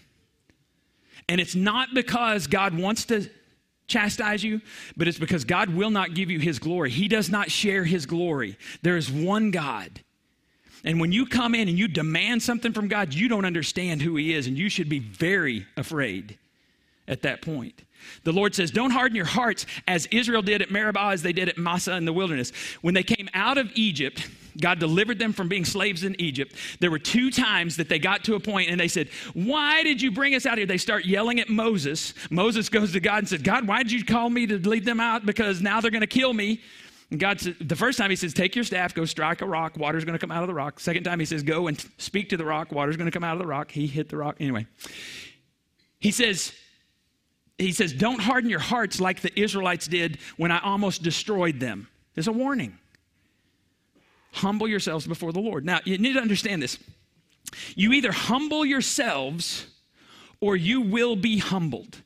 And 1.29 1.41
it's 1.41 1.55
not 1.55 1.89
because 1.95 2.47
God 2.47 2.77
wants 2.77 3.05
to 3.07 3.29
chastise 3.87 4.45
you, 4.45 4.61
but 4.97 5.09
it's 5.09 5.19
because 5.19 5.45
God 5.45 5.71
will 5.71 5.91
not 5.91 6.15
give 6.15 6.31
you 6.31 6.39
his 6.39 6.59
glory. 6.59 6.91
He 6.91 7.09
does 7.09 7.31
not 7.31 7.51
share 7.51 7.85
his 7.85 8.07
glory. 8.07 8.57
There 8.83 8.97
is 8.97 9.11
one 9.11 9.51
God. 9.51 10.01
And 10.85 11.01
when 11.01 11.11
you 11.11 11.27
come 11.27 11.55
in 11.55 11.69
and 11.69 11.79
you 11.79 11.89
demand 11.89 12.43
something 12.43 12.73
from 12.73 12.89
God, 12.89 13.13
you 13.13 13.29
don't 13.29 13.45
understand 13.45 14.03
who 14.03 14.17
he 14.17 14.35
is, 14.35 14.47
and 14.47 14.57
you 14.57 14.69
should 14.69 14.89
be 14.89 15.01
very 15.01 15.67
afraid 15.77 16.39
at 17.09 17.23
that 17.23 17.43
point. 17.43 17.83
The 18.25 18.33
Lord 18.33 18.55
says, 18.55 18.71
Don't 18.71 18.91
harden 18.91 19.17
your 19.17 19.25
hearts 19.25 19.67
as 19.87 20.07
Israel 20.07 20.43
did 20.43 20.63
at 20.63 20.71
Meribah, 20.71 21.11
as 21.13 21.23
they 21.23 21.33
did 21.33 21.49
at 21.49 21.59
Massah 21.59 21.97
in 21.97 22.05
the 22.05 22.13
wilderness. 22.13 22.53
When 22.81 22.95
they 22.95 23.03
came 23.03 23.29
out 23.35 23.59
of 23.59 23.71
Egypt, 23.75 24.29
God 24.61 24.79
delivered 24.79 25.19
them 25.19 25.33
from 25.33 25.49
being 25.49 25.65
slaves 25.65 26.03
in 26.05 26.21
Egypt. 26.21 26.55
There 26.81 26.91
were 26.91 26.99
two 26.99 27.31
times 27.31 27.77
that 27.77 27.89
they 27.89 27.99
got 27.99 28.25
to 28.25 28.35
a 28.35 28.41
point 28.41 28.71
and 28.71 28.81
they 28.81 28.89
said, 28.89 29.09
Why 29.35 29.83
did 29.83 30.03
you 30.03 30.11
bring 30.11 30.35
us 30.35 30.47
out 30.47 30.59
here? 30.59 30.67
They 30.67 30.79
start 30.79 31.05
yelling 31.05 31.41
at 31.41 31.49
Moses. 31.49 32.15
Moses 32.31 32.69
goes 32.69 32.93
to 32.93 33.01
God 33.01 33.19
and 33.19 33.29
says, 33.29 33.43
God, 33.43 33.67
why 33.67 33.83
did 33.83 33.93
you 33.93 34.05
call 34.05 34.31
me 34.31 34.47
to 34.47 34.59
lead 34.59 34.85
them 34.85 35.01
out? 35.01 35.25
Because 35.25 35.63
now 35.63 35.81
they're 35.81 35.91
going 35.91 36.01
to 36.01 36.07
kill 36.07 36.33
me. 36.33 36.61
And 37.11 37.19
God 37.19 37.41
said, 37.41 37.57
the 37.61 37.77
first 37.77 37.97
time 37.97 38.11
he 38.11 38.17
says, 38.17 38.35
Take 38.35 38.55
your 38.55 38.65
staff, 38.65 38.95
go 38.95 39.05
strike 39.05 39.41
a 39.41 39.47
rock, 39.47 39.77
water's 39.77 40.05
going 40.05 40.19
to 40.19 40.19
come 40.19 40.31
out 40.31 40.43
of 40.43 40.49
the 40.49 40.55
rock. 40.55 40.81
Second 40.81 41.05
time 41.05 41.21
he 41.21 41.27
says, 41.27 41.43
Go 41.43 41.69
and 41.69 41.83
speak 41.97 42.29
to 42.31 42.37
the 42.37 42.45
rock, 42.45 42.73
water's 42.73 42.97
going 42.97 43.11
to 43.11 43.13
come 43.13 43.25
out 43.25 43.33
of 43.33 43.39
the 43.39 43.47
rock. 43.47 43.71
He 43.71 43.87
hit 43.87 44.09
the 44.09 44.17
rock. 44.17 44.37
Anyway, 44.41 44.67
he 46.01 46.11
says, 46.11 46.53
he 47.59 47.73
says, 47.73 47.93
Don't 47.93 48.21
harden 48.21 48.49
your 48.49 48.61
hearts 48.61 49.01
like 49.01 49.21
the 49.21 49.39
Israelites 49.39 49.87
did 49.87 50.19
when 50.37 50.51
I 50.51 50.61
almost 50.61 51.03
destroyed 51.03 51.61
them. 51.61 51.89
There's 52.15 52.29
a 52.29 52.33
warning. 52.33 52.79
Humble 54.33 54.69
yourselves 54.69 55.07
before 55.07 55.33
the 55.33 55.41
Lord. 55.41 55.65
Now, 55.65 55.81
you 55.85 55.99
need 55.99 56.15
to 56.15 56.21
understand 56.21 56.63
this. 56.63 56.79
You 57.75 57.93
either 57.93 58.13
humble 58.13 58.65
yourselves 58.65 59.67
or 60.41 60.57
you 60.57 60.83
will 60.83 61.17
be 61.17 61.39
humbled. 61.39 62.03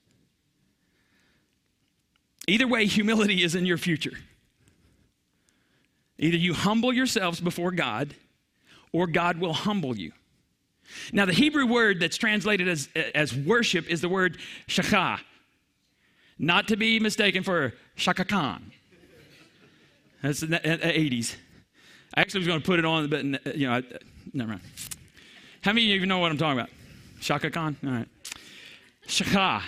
Either 2.46 2.66
way, 2.66 2.86
humility 2.86 3.42
is 3.42 3.54
in 3.54 3.66
your 3.66 3.78
future. 3.78 4.12
Either 6.18 6.36
you 6.36 6.54
humble 6.54 6.92
yourselves 6.92 7.40
before 7.40 7.72
God 7.72 8.14
or 8.92 9.06
God 9.06 9.38
will 9.38 9.52
humble 9.52 9.96
you. 9.96 10.12
Now, 11.12 11.24
the 11.24 11.32
Hebrew 11.32 11.66
word 11.66 12.00
that's 12.00 12.16
translated 12.16 12.68
as, 12.68 12.88
as 13.14 13.34
worship 13.34 13.88
is 13.88 14.00
the 14.00 14.08
word 14.08 14.38
shakha, 14.68 15.20
not 16.42 16.68
to 16.68 16.76
be 16.76 16.98
mistaken 16.98 17.44
for 17.44 17.72
Chaka 17.96 18.24
Khan. 18.24 18.72
That's 20.22 20.40
the 20.40 20.48
80s. 20.48 21.36
I 22.14 22.20
actually 22.20 22.40
was 22.40 22.48
going 22.48 22.60
to 22.60 22.66
put 22.66 22.78
it 22.78 22.84
on, 22.84 23.08
but 23.08 23.24
you 23.56 23.68
know, 23.68 23.74
I, 23.74 23.82
never 24.34 24.50
mind. 24.50 24.60
How 25.62 25.72
many 25.72 25.86
of 25.86 25.90
you 25.90 25.94
even 25.94 26.08
know 26.08 26.18
what 26.18 26.32
I'm 26.32 26.36
talking 26.36 26.58
about? 26.58 26.70
Chaka 27.20 27.50
Khan? 27.50 27.76
All 27.84 27.92
right. 27.92 28.08
Shaka. 29.06 29.62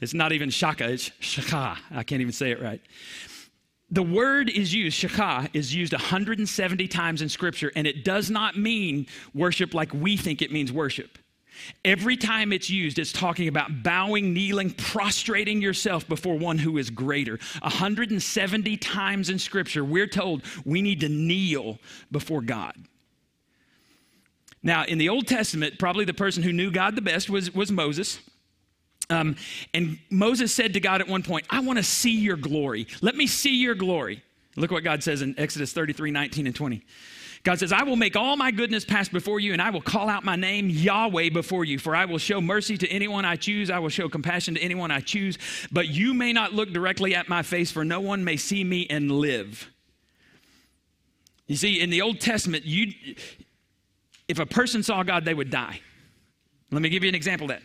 It's 0.00 0.14
not 0.14 0.32
even 0.32 0.48
Shaka, 0.48 0.90
it's 0.90 1.10
Shaka. 1.20 1.76
I 1.90 2.02
can't 2.02 2.22
even 2.22 2.32
say 2.32 2.50
it 2.50 2.62
right. 2.62 2.80
The 3.90 4.02
word 4.02 4.48
is 4.48 4.72
used, 4.72 4.96
Shaka, 4.96 5.50
is 5.52 5.74
used 5.74 5.92
170 5.92 6.88
times 6.88 7.20
in 7.20 7.28
Scripture, 7.28 7.70
and 7.76 7.86
it 7.86 8.04
does 8.04 8.30
not 8.30 8.56
mean 8.56 9.06
worship 9.34 9.74
like 9.74 9.92
we 9.92 10.16
think 10.16 10.40
it 10.40 10.50
means 10.50 10.72
worship. 10.72 11.18
Every 11.84 12.16
time 12.16 12.52
it's 12.52 12.68
used, 12.70 12.98
it's 12.98 13.12
talking 13.12 13.48
about 13.48 13.82
bowing, 13.82 14.32
kneeling, 14.32 14.70
prostrating 14.70 15.62
yourself 15.62 16.06
before 16.08 16.38
one 16.38 16.58
who 16.58 16.78
is 16.78 16.90
greater. 16.90 17.38
170 17.62 18.76
times 18.76 19.30
in 19.30 19.38
Scripture, 19.38 19.84
we're 19.84 20.06
told 20.06 20.42
we 20.64 20.82
need 20.82 21.00
to 21.00 21.08
kneel 21.08 21.78
before 22.10 22.42
God. 22.42 22.74
Now, 24.62 24.84
in 24.84 24.98
the 24.98 25.08
Old 25.08 25.26
Testament, 25.26 25.78
probably 25.78 26.04
the 26.04 26.14
person 26.14 26.42
who 26.42 26.52
knew 26.52 26.70
God 26.70 26.94
the 26.96 27.02
best 27.02 27.30
was, 27.30 27.54
was 27.54 27.72
Moses. 27.72 28.20
Um, 29.08 29.36
and 29.74 29.98
Moses 30.10 30.54
said 30.54 30.74
to 30.74 30.80
God 30.80 31.00
at 31.00 31.08
one 31.08 31.22
point, 31.22 31.46
I 31.50 31.60
want 31.60 31.78
to 31.78 31.82
see 31.82 32.16
your 32.16 32.36
glory. 32.36 32.86
Let 33.00 33.16
me 33.16 33.26
see 33.26 33.56
your 33.56 33.74
glory. 33.74 34.22
Look 34.56 34.70
what 34.70 34.84
God 34.84 35.02
says 35.02 35.22
in 35.22 35.34
Exodus 35.38 35.72
33 35.72 36.10
19 36.10 36.46
and 36.46 36.54
20. 36.54 36.82
God 37.42 37.58
says, 37.58 37.72
I 37.72 37.84
will 37.84 37.96
make 37.96 38.16
all 38.16 38.36
my 38.36 38.50
goodness 38.50 38.84
pass 38.84 39.08
before 39.08 39.40
you, 39.40 39.54
and 39.54 39.62
I 39.62 39.70
will 39.70 39.80
call 39.80 40.10
out 40.10 40.24
my 40.24 40.36
name, 40.36 40.68
Yahweh, 40.68 41.30
before 41.30 41.64
you. 41.64 41.78
For 41.78 41.96
I 41.96 42.04
will 42.04 42.18
show 42.18 42.40
mercy 42.40 42.76
to 42.76 42.88
anyone 42.88 43.24
I 43.24 43.36
choose. 43.36 43.70
I 43.70 43.78
will 43.78 43.88
show 43.88 44.10
compassion 44.10 44.56
to 44.56 44.60
anyone 44.60 44.90
I 44.90 45.00
choose. 45.00 45.38
But 45.72 45.88
you 45.88 46.12
may 46.12 46.34
not 46.34 46.52
look 46.52 46.70
directly 46.72 47.14
at 47.14 47.30
my 47.30 47.42
face, 47.42 47.70
for 47.70 47.82
no 47.82 48.00
one 48.00 48.24
may 48.24 48.36
see 48.36 48.62
me 48.62 48.86
and 48.90 49.10
live. 49.10 49.70
You 51.46 51.56
see, 51.56 51.80
in 51.80 51.88
the 51.88 52.02
Old 52.02 52.20
Testament, 52.20 52.66
you, 52.66 52.92
if 54.28 54.38
a 54.38 54.46
person 54.46 54.82
saw 54.82 55.02
God, 55.02 55.24
they 55.24 55.34
would 55.34 55.50
die. 55.50 55.80
Let 56.70 56.82
me 56.82 56.90
give 56.90 57.02
you 57.02 57.08
an 57.08 57.14
example 57.14 57.50
of 57.50 57.58
that. 57.58 57.62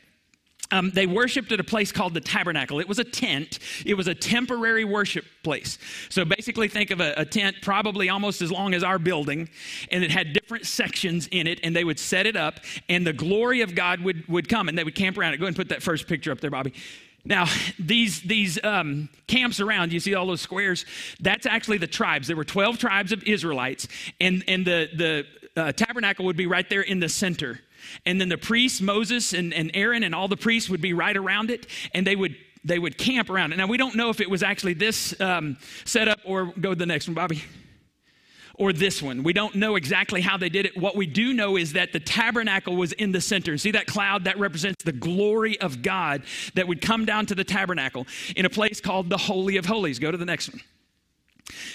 Um, 0.71 0.91
they 0.91 1.05
worshiped 1.05 1.51
at 1.51 1.59
a 1.59 1.63
place 1.63 1.91
called 1.91 2.13
the 2.13 2.21
tabernacle. 2.21 2.79
It 2.79 2.87
was 2.87 2.99
a 2.99 3.03
tent, 3.03 3.59
it 3.85 3.93
was 3.93 4.07
a 4.07 4.15
temporary 4.15 4.83
worship 4.83 5.25
place. 5.43 5.77
So 6.09 6.25
basically, 6.25 6.67
think 6.67 6.91
of 6.91 7.01
a, 7.01 7.13
a, 7.17 7.25
tent 7.25 7.57
probably 7.61 8.09
almost 8.09 8.41
as 8.41 8.51
long 8.51 8.73
as 8.73 8.83
our 8.83 8.97
building, 8.97 9.49
and 9.91 10.03
it 10.03 10.11
had 10.11 10.33
different 10.33 10.65
sections 10.65 11.27
in 11.27 11.47
it, 11.47 11.59
and 11.63 11.75
they 11.75 11.83
would 11.83 11.99
set 11.99 12.25
it 12.25 12.35
up, 12.35 12.59
and 12.89 13.05
the 13.05 13.13
glory 13.13 13.61
of 13.61 13.75
God 13.75 14.01
would, 14.01 14.27
would 14.27 14.49
come, 14.49 14.67
and 14.67 14.77
they 14.77 14.83
would 14.83 14.95
camp 14.95 15.17
around 15.17 15.33
it. 15.33 15.37
Go 15.37 15.45
and 15.45 15.55
put 15.55 15.69
that 15.69 15.83
first 15.83 16.07
picture 16.07 16.31
up 16.31 16.39
there, 16.39 16.51
Bobby. 16.51 16.73
Now, 17.25 17.47
these, 17.79 18.21
these 18.21 18.63
um, 18.63 19.09
camps 19.27 19.59
around, 19.59 19.91
you 19.91 19.99
see 19.99 20.13
all 20.13 20.27
those 20.27 20.41
squares? 20.41 20.85
That's 21.19 21.45
actually 21.45 21.79
the 21.79 21.87
tribes. 21.87 22.27
There 22.27 22.37
were 22.37 22.43
12 22.43 22.77
tribes 22.77 23.11
of 23.11 23.23
Israelites, 23.23 23.87
and, 24.21 24.43
and 24.47 24.65
the, 24.65 24.89
the 24.95 25.61
uh, 25.61 25.71
tabernacle 25.71 26.25
would 26.25 26.37
be 26.37 26.45
right 26.45 26.69
there 26.69 26.81
in 26.81 26.99
the 26.99 27.09
center. 27.09 27.59
And 28.05 28.19
then 28.19 28.29
the 28.29 28.37
priests, 28.37 28.81
Moses 28.81 29.33
and, 29.33 29.53
and 29.53 29.71
Aaron, 29.73 30.03
and 30.03 30.13
all 30.13 30.27
the 30.27 30.37
priests 30.37 30.69
would 30.69 30.81
be 30.81 30.93
right 30.93 31.15
around 31.15 31.49
it, 31.49 31.67
and 31.93 32.05
they 32.05 32.15
would 32.15 32.35
they 32.63 32.79
would 32.79 32.97
camp 32.97 33.29
around 33.29 33.53
it. 33.53 33.57
Now, 33.57 33.67
we 33.67 33.77
don't 33.77 33.95
know 33.95 34.09
if 34.09 34.19
it 34.19 34.27
was 34.27 34.41
actually 34.41 34.73
this 34.73 35.19
um, 35.21 35.55
setup 35.85 36.19
or 36.25 36.51
go 36.59 36.71
to 36.71 36.75
the 36.75 36.87
next 36.87 37.07
one, 37.07 37.13
Bobby 37.13 37.43
or 38.57 38.73
this 38.73 39.01
one. 39.01 39.23
We 39.23 39.33
don't 39.33 39.55
know 39.55 39.75
exactly 39.75 40.21
how 40.21 40.37
they 40.37 40.49
did 40.49 40.65
it. 40.65 40.77
What 40.77 40.95
we 40.95 41.05
do 41.05 41.33
know 41.33 41.57
is 41.57 41.73
that 41.73 41.93
the 41.93 41.99
tabernacle 41.99 42.75
was 42.75 42.91
in 42.93 43.11
the 43.11 43.21
center. 43.21 43.57
See 43.57 43.71
that 43.71 43.87
cloud? 43.87 44.25
That 44.25 44.39
represents 44.39 44.83
the 44.83 44.91
glory 44.91 45.59
of 45.59 45.81
God 45.81 46.23
that 46.55 46.67
would 46.67 46.81
come 46.81 47.05
down 47.05 47.25
to 47.27 47.35
the 47.35 47.43
tabernacle 47.43 48.07
in 48.35 48.45
a 48.45 48.49
place 48.49 48.79
called 48.79 49.09
the 49.09 49.17
Holy 49.17 49.57
of 49.57 49.65
Holies. 49.65 49.99
Go 49.99 50.11
to 50.11 50.17
the 50.17 50.25
next 50.25 50.49
one. 50.49 50.61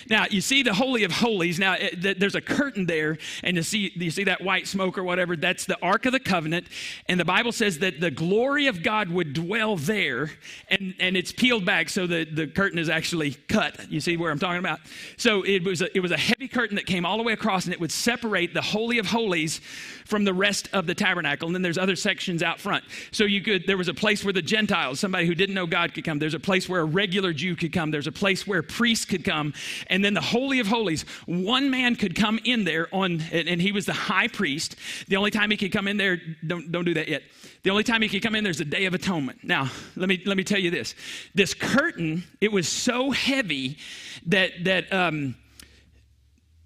Now, 0.09 0.27
you 0.29 0.41
see 0.41 0.63
the 0.63 0.75
Holy 0.75 1.05
of 1.05 1.13
Holies. 1.13 1.59
Now, 1.59 1.75
it, 1.79 2.19
there's 2.19 2.35
a 2.35 2.41
curtain 2.41 2.87
there, 2.87 3.19
and 3.45 3.57
you 3.57 3.63
see, 3.63 3.93
you 3.95 4.11
see 4.11 4.25
that 4.25 4.43
white 4.43 4.67
smoke 4.67 4.99
or 4.99 5.05
whatever. 5.05 5.37
That's 5.37 5.65
the 5.65 5.79
Ark 5.81 6.07
of 6.07 6.13
the 6.13 6.21
Covenant. 6.21 6.67
And 7.07 7.21
the 7.21 7.25
Bible 7.25 7.53
says 7.53 7.79
that 7.79 8.01
the 8.01 8.11
glory 8.11 8.67
of 8.67 8.83
God 8.83 9.09
would 9.11 9.33
dwell 9.33 9.77
there, 9.77 10.33
and, 10.69 10.95
and 10.99 11.17
it's 11.17 11.31
peeled 11.31 11.65
back, 11.65 11.89
so 11.89 12.07
the, 12.07 12.25
the 12.25 12.49
curtain 12.49 12.79
is 12.79 12.89
actually 12.89 13.35
cut. 13.49 13.91
You 13.91 14.01
see 14.01 14.17
where 14.17 14.33
I'm 14.33 14.39
talking 14.39 14.59
about? 14.59 14.81
So 15.17 15.45
it 15.45 15.63
was, 15.63 15.83
a, 15.83 15.97
it 15.97 16.01
was 16.01 16.11
a 16.11 16.19
heavy 16.19 16.49
curtain 16.49 16.75
that 16.77 16.87
came 16.87 17.07
all 17.07 17.17
the 17.17 17.23
way 17.23 17.33
across, 17.33 17.65
and 17.65 17.73
it 17.73 17.81
would 17.81 17.93
separate 17.93 18.55
the 18.55 18.63
Holy 18.63 18.99
of 18.99 19.07
Holies 19.07 19.61
from 20.05 20.25
the 20.25 20.35
rest 20.35 20.69
of 20.73 20.89
the 20.89 20.95
tabernacle. 20.95 21.47
And 21.47 21.55
then 21.55 21.63
there's 21.63 21.79
other 21.79 21.95
sections 21.95 22.43
out 22.43 22.59
front. 22.59 22.83
So 23.13 23.25
you 23.25 23.41
could, 23.41 23.69
there 23.69 23.77
was 23.77 23.89
a 23.89 23.95
place 23.95 24.25
where 24.25 24.33
the 24.33 24.43
Gentiles, 24.43 24.99
somebody 24.99 25.27
who 25.27 25.37
didn't 25.37 25.55
know 25.55 25.67
God, 25.67 25.95
could 25.95 26.05
come. 26.05 26.19
There's 26.19 26.35
a 26.35 26.41
place 26.41 26.69
where 26.69 26.81
a 26.81 26.85
regular 26.85 27.33
Jew 27.33 27.55
could 27.55 27.73
come. 27.73 27.93
There's 27.93 28.09
a 28.09 28.13
place 28.13 28.47
where 28.47 28.63
priests 28.63 29.05
could 29.05 29.25
come 29.25 29.55
and 29.89 30.05
then 30.05 30.15
the 30.15 30.21
Holy 30.21 30.61
of 30.61 30.67
Holies. 30.67 31.03
One 31.27 31.71
man 31.71 31.97
could 31.97 32.15
come 32.15 32.39
in 32.45 32.65
there 32.65 32.89
on, 32.93 33.21
and 33.33 33.61
he 33.61 33.73
was 33.73 33.87
the 33.87 33.93
high 33.93 34.29
priest. 34.29 34.77
The 35.09 35.17
only 35.17 35.31
time 35.31 35.51
he 35.51 35.57
could 35.57 35.73
come 35.73 35.89
in 35.89 35.97
there, 35.97 36.21
don't, 36.47 36.71
don't 36.71 36.85
do 36.85 36.95
that 36.95 37.09
yet. 37.09 37.23
The 37.63 37.71
only 37.71 37.85
time 37.85 38.03
he 38.03 38.09
could 38.09 38.23
come 38.23 38.35
in 38.35 38.45
there's 38.45 38.59
the 38.59 38.65
Day 38.65 38.87
of 38.87 38.95
Atonement. 38.95 39.45
Now, 39.45 39.71
let 39.97 40.09
me 40.09 40.23
let 40.25 40.37
me 40.37 40.45
tell 40.45 40.59
you 40.59 40.71
this: 40.71 40.95
this 41.35 41.55
curtain, 41.55 42.25
it 42.41 42.53
was 42.53 42.69
so 42.69 43.11
heavy 43.11 43.79
that 44.27 44.65
that. 44.65 44.93
Um, 44.93 45.37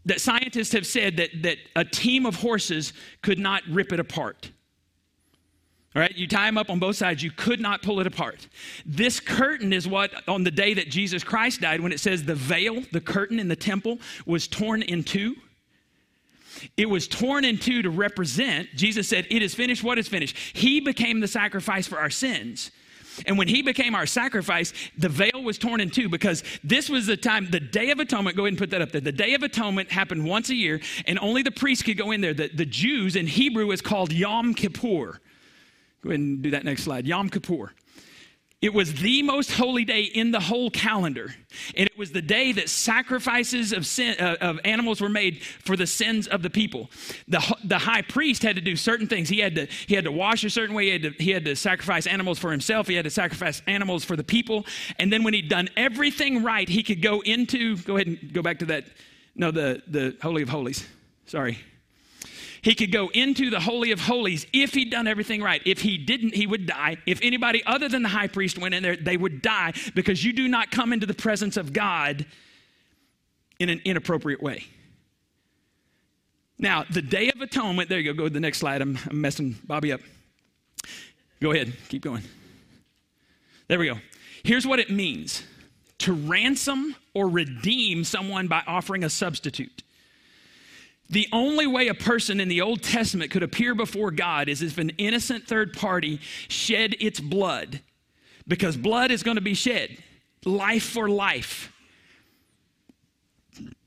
that 0.06 0.20
scientists 0.20 0.72
have 0.72 0.86
said 0.86 1.16
that, 1.16 1.30
that 1.44 1.56
a 1.76 1.82
team 1.82 2.26
of 2.26 2.36
horses 2.36 2.92
could 3.22 3.38
not 3.38 3.62
rip 3.70 3.90
it 3.90 3.98
apart. 3.98 4.50
All 5.94 6.00
right, 6.00 6.16
you 6.16 6.26
tie 6.26 6.46
them 6.46 6.58
up 6.58 6.70
on 6.70 6.80
both 6.80 6.96
sides, 6.96 7.22
you 7.22 7.30
could 7.30 7.60
not 7.60 7.82
pull 7.82 8.00
it 8.00 8.06
apart. 8.06 8.48
This 8.84 9.20
curtain 9.20 9.72
is 9.72 9.86
what, 9.86 10.10
on 10.28 10.42
the 10.42 10.50
day 10.50 10.74
that 10.74 10.90
Jesus 10.90 11.22
Christ 11.22 11.60
died, 11.60 11.80
when 11.80 11.92
it 11.92 12.00
says 12.00 12.24
the 12.24 12.34
veil, 12.34 12.82
the 12.90 13.00
curtain 13.00 13.38
in 13.38 13.46
the 13.46 13.54
temple, 13.54 14.00
was 14.26 14.48
torn 14.48 14.82
in 14.82 15.04
two. 15.04 15.36
It 16.76 16.88
was 16.88 17.06
torn 17.06 17.44
in 17.44 17.58
two 17.58 17.82
to 17.82 17.90
represent, 17.90 18.68
Jesus 18.74 19.08
said, 19.08 19.26
It 19.30 19.42
is 19.42 19.54
finished, 19.54 19.84
what 19.84 19.98
is 19.98 20.08
finished? 20.08 20.36
He 20.52 20.80
became 20.80 21.20
the 21.20 21.28
sacrifice 21.28 21.86
for 21.86 21.98
our 21.98 22.10
sins. 22.10 22.72
And 23.26 23.38
when 23.38 23.46
he 23.46 23.62
became 23.62 23.94
our 23.94 24.06
sacrifice, 24.06 24.72
the 24.98 25.08
veil 25.08 25.44
was 25.44 25.58
torn 25.58 25.80
in 25.80 25.90
two 25.90 26.08
because 26.08 26.42
this 26.64 26.88
was 26.88 27.06
the 27.06 27.16
time, 27.16 27.48
the 27.50 27.60
Day 27.60 27.90
of 27.90 28.00
Atonement, 28.00 28.36
go 28.36 28.42
ahead 28.42 28.52
and 28.52 28.58
put 28.58 28.70
that 28.70 28.82
up 28.82 28.90
there. 28.90 29.00
The 29.00 29.12
Day 29.12 29.34
of 29.34 29.44
Atonement 29.44 29.92
happened 29.92 30.24
once 30.24 30.50
a 30.50 30.54
year, 30.56 30.80
and 31.06 31.20
only 31.20 31.42
the 31.42 31.52
priests 31.52 31.84
could 31.84 31.96
go 31.96 32.10
in 32.10 32.20
there. 32.20 32.34
The, 32.34 32.48
the 32.48 32.66
Jews 32.66 33.14
in 33.14 33.28
Hebrew 33.28 33.70
is 33.70 33.80
called 33.80 34.12
Yom 34.12 34.54
Kippur. 34.54 35.20
Go 36.04 36.10
ahead 36.10 36.20
and 36.20 36.42
do 36.42 36.50
that 36.50 36.64
next 36.64 36.82
slide. 36.82 37.06
Yom 37.06 37.30
Kippur. 37.30 37.72
It 38.60 38.72
was 38.72 38.94
the 38.94 39.22
most 39.22 39.52
holy 39.52 39.84
day 39.84 40.02
in 40.02 40.30
the 40.30 40.40
whole 40.40 40.70
calendar. 40.70 41.34
And 41.76 41.86
it 41.86 41.98
was 41.98 42.12
the 42.12 42.22
day 42.22 42.52
that 42.52 42.68
sacrifices 42.68 43.72
of, 43.72 43.86
sin, 43.86 44.16
uh, 44.18 44.36
of 44.40 44.60
animals 44.64 45.00
were 45.00 45.08
made 45.08 45.42
for 45.42 45.76
the 45.76 45.86
sins 45.86 46.26
of 46.26 46.42
the 46.42 46.50
people. 46.50 46.90
The, 47.26 47.56
the 47.64 47.78
high 47.78 48.02
priest 48.02 48.42
had 48.42 48.56
to 48.56 48.62
do 48.62 48.76
certain 48.76 49.06
things. 49.06 49.28
He 49.28 49.38
had 49.38 49.54
to, 49.54 49.66
he 49.86 49.94
had 49.94 50.04
to 50.04 50.12
wash 50.12 50.44
a 50.44 50.50
certain 50.50 50.74
way. 50.74 50.86
He 50.86 50.90
had, 50.92 51.02
to, 51.02 51.10
he 51.22 51.30
had 51.30 51.44
to 51.46 51.56
sacrifice 51.56 52.06
animals 52.06 52.38
for 52.38 52.50
himself. 52.50 52.86
He 52.86 52.94
had 52.94 53.04
to 53.04 53.10
sacrifice 53.10 53.62
animals 53.66 54.04
for 54.04 54.16
the 54.16 54.24
people. 54.24 54.66
And 54.98 55.12
then 55.12 55.24
when 55.24 55.32
he'd 55.34 55.48
done 55.48 55.68
everything 55.76 56.42
right, 56.42 56.68
he 56.68 56.82
could 56.82 57.00
go 57.00 57.20
into, 57.20 57.78
go 57.78 57.96
ahead 57.96 58.06
and 58.08 58.32
go 58.32 58.42
back 58.42 58.58
to 58.60 58.66
that. 58.66 58.84
No, 59.34 59.50
the, 59.50 59.82
the 59.86 60.16
Holy 60.22 60.42
of 60.42 60.50
Holies. 60.50 60.86
Sorry. 61.26 61.58
He 62.64 62.74
could 62.74 62.90
go 62.90 63.10
into 63.12 63.50
the 63.50 63.60
Holy 63.60 63.90
of 63.90 64.00
Holies 64.00 64.46
if 64.54 64.72
he'd 64.72 64.90
done 64.90 65.06
everything 65.06 65.42
right. 65.42 65.60
If 65.66 65.82
he 65.82 65.98
didn't, 65.98 66.34
he 66.34 66.46
would 66.46 66.64
die. 66.64 66.96
If 67.04 67.20
anybody 67.20 67.62
other 67.66 67.90
than 67.90 68.02
the 68.02 68.08
high 68.08 68.26
priest 68.26 68.58
went 68.58 68.74
in 68.74 68.82
there, 68.82 68.96
they 68.96 69.18
would 69.18 69.42
die 69.42 69.74
because 69.94 70.24
you 70.24 70.32
do 70.32 70.48
not 70.48 70.70
come 70.70 70.94
into 70.94 71.04
the 71.04 71.12
presence 71.12 71.58
of 71.58 71.74
God 71.74 72.24
in 73.60 73.68
an 73.68 73.82
inappropriate 73.84 74.42
way. 74.42 74.64
Now, 76.58 76.84
the 76.88 77.02
Day 77.02 77.30
of 77.30 77.42
Atonement, 77.42 77.90
there 77.90 78.00
you 78.00 78.14
go, 78.14 78.16
go 78.22 78.28
to 78.28 78.32
the 78.32 78.40
next 78.40 78.58
slide. 78.58 78.80
I'm, 78.80 78.98
I'm 79.10 79.20
messing 79.20 79.56
Bobby 79.64 79.92
up. 79.92 80.00
Go 81.42 81.52
ahead, 81.52 81.70
keep 81.90 82.02
going. 82.02 82.22
There 83.68 83.78
we 83.78 83.88
go. 83.88 83.98
Here's 84.42 84.66
what 84.66 84.78
it 84.78 84.90
means 84.90 85.42
to 85.98 86.14
ransom 86.14 86.96
or 87.12 87.28
redeem 87.28 88.04
someone 88.04 88.48
by 88.48 88.62
offering 88.66 89.04
a 89.04 89.10
substitute. 89.10 89.82
The 91.14 91.28
only 91.30 91.68
way 91.68 91.86
a 91.86 91.94
person 91.94 92.40
in 92.40 92.48
the 92.48 92.60
Old 92.60 92.82
Testament 92.82 93.30
could 93.30 93.44
appear 93.44 93.72
before 93.76 94.10
God 94.10 94.48
is 94.48 94.62
if 94.62 94.78
an 94.78 94.90
innocent 94.98 95.46
third 95.46 95.72
party 95.72 96.18
shed 96.48 96.96
its 96.98 97.20
blood, 97.20 97.80
because 98.48 98.76
blood 98.76 99.12
is 99.12 99.22
going 99.22 99.36
to 99.36 99.40
be 99.40 99.54
shed, 99.54 99.96
life 100.44 100.82
for 100.82 101.08
life. 101.08 101.72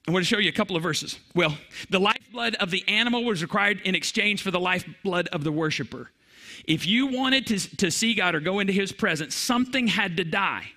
I 0.07 0.11
want 0.11 0.23
to 0.23 0.25
show 0.25 0.37
you 0.37 0.47
a 0.47 0.53
couple 0.53 0.77
of 0.77 0.83
verses. 0.83 1.19
Well, 1.35 1.57
the 1.89 1.99
lifeblood 1.99 2.55
of 2.55 2.71
the 2.71 2.87
animal 2.87 3.25
was 3.25 3.41
required 3.41 3.81
in 3.81 3.93
exchange 3.93 4.41
for 4.41 4.51
the 4.51 4.59
lifeblood 4.61 5.27
of 5.33 5.43
the 5.43 5.51
worshiper. 5.51 6.09
If 6.63 6.87
you 6.87 7.07
wanted 7.07 7.45
to, 7.47 7.77
to 7.77 7.91
see 7.91 8.13
God 8.13 8.35
or 8.35 8.39
go 8.39 8.59
into 8.59 8.71
his 8.71 8.93
presence, 8.93 9.35
something 9.35 9.87
had 9.87 10.15
to 10.15 10.23
die. 10.23 10.71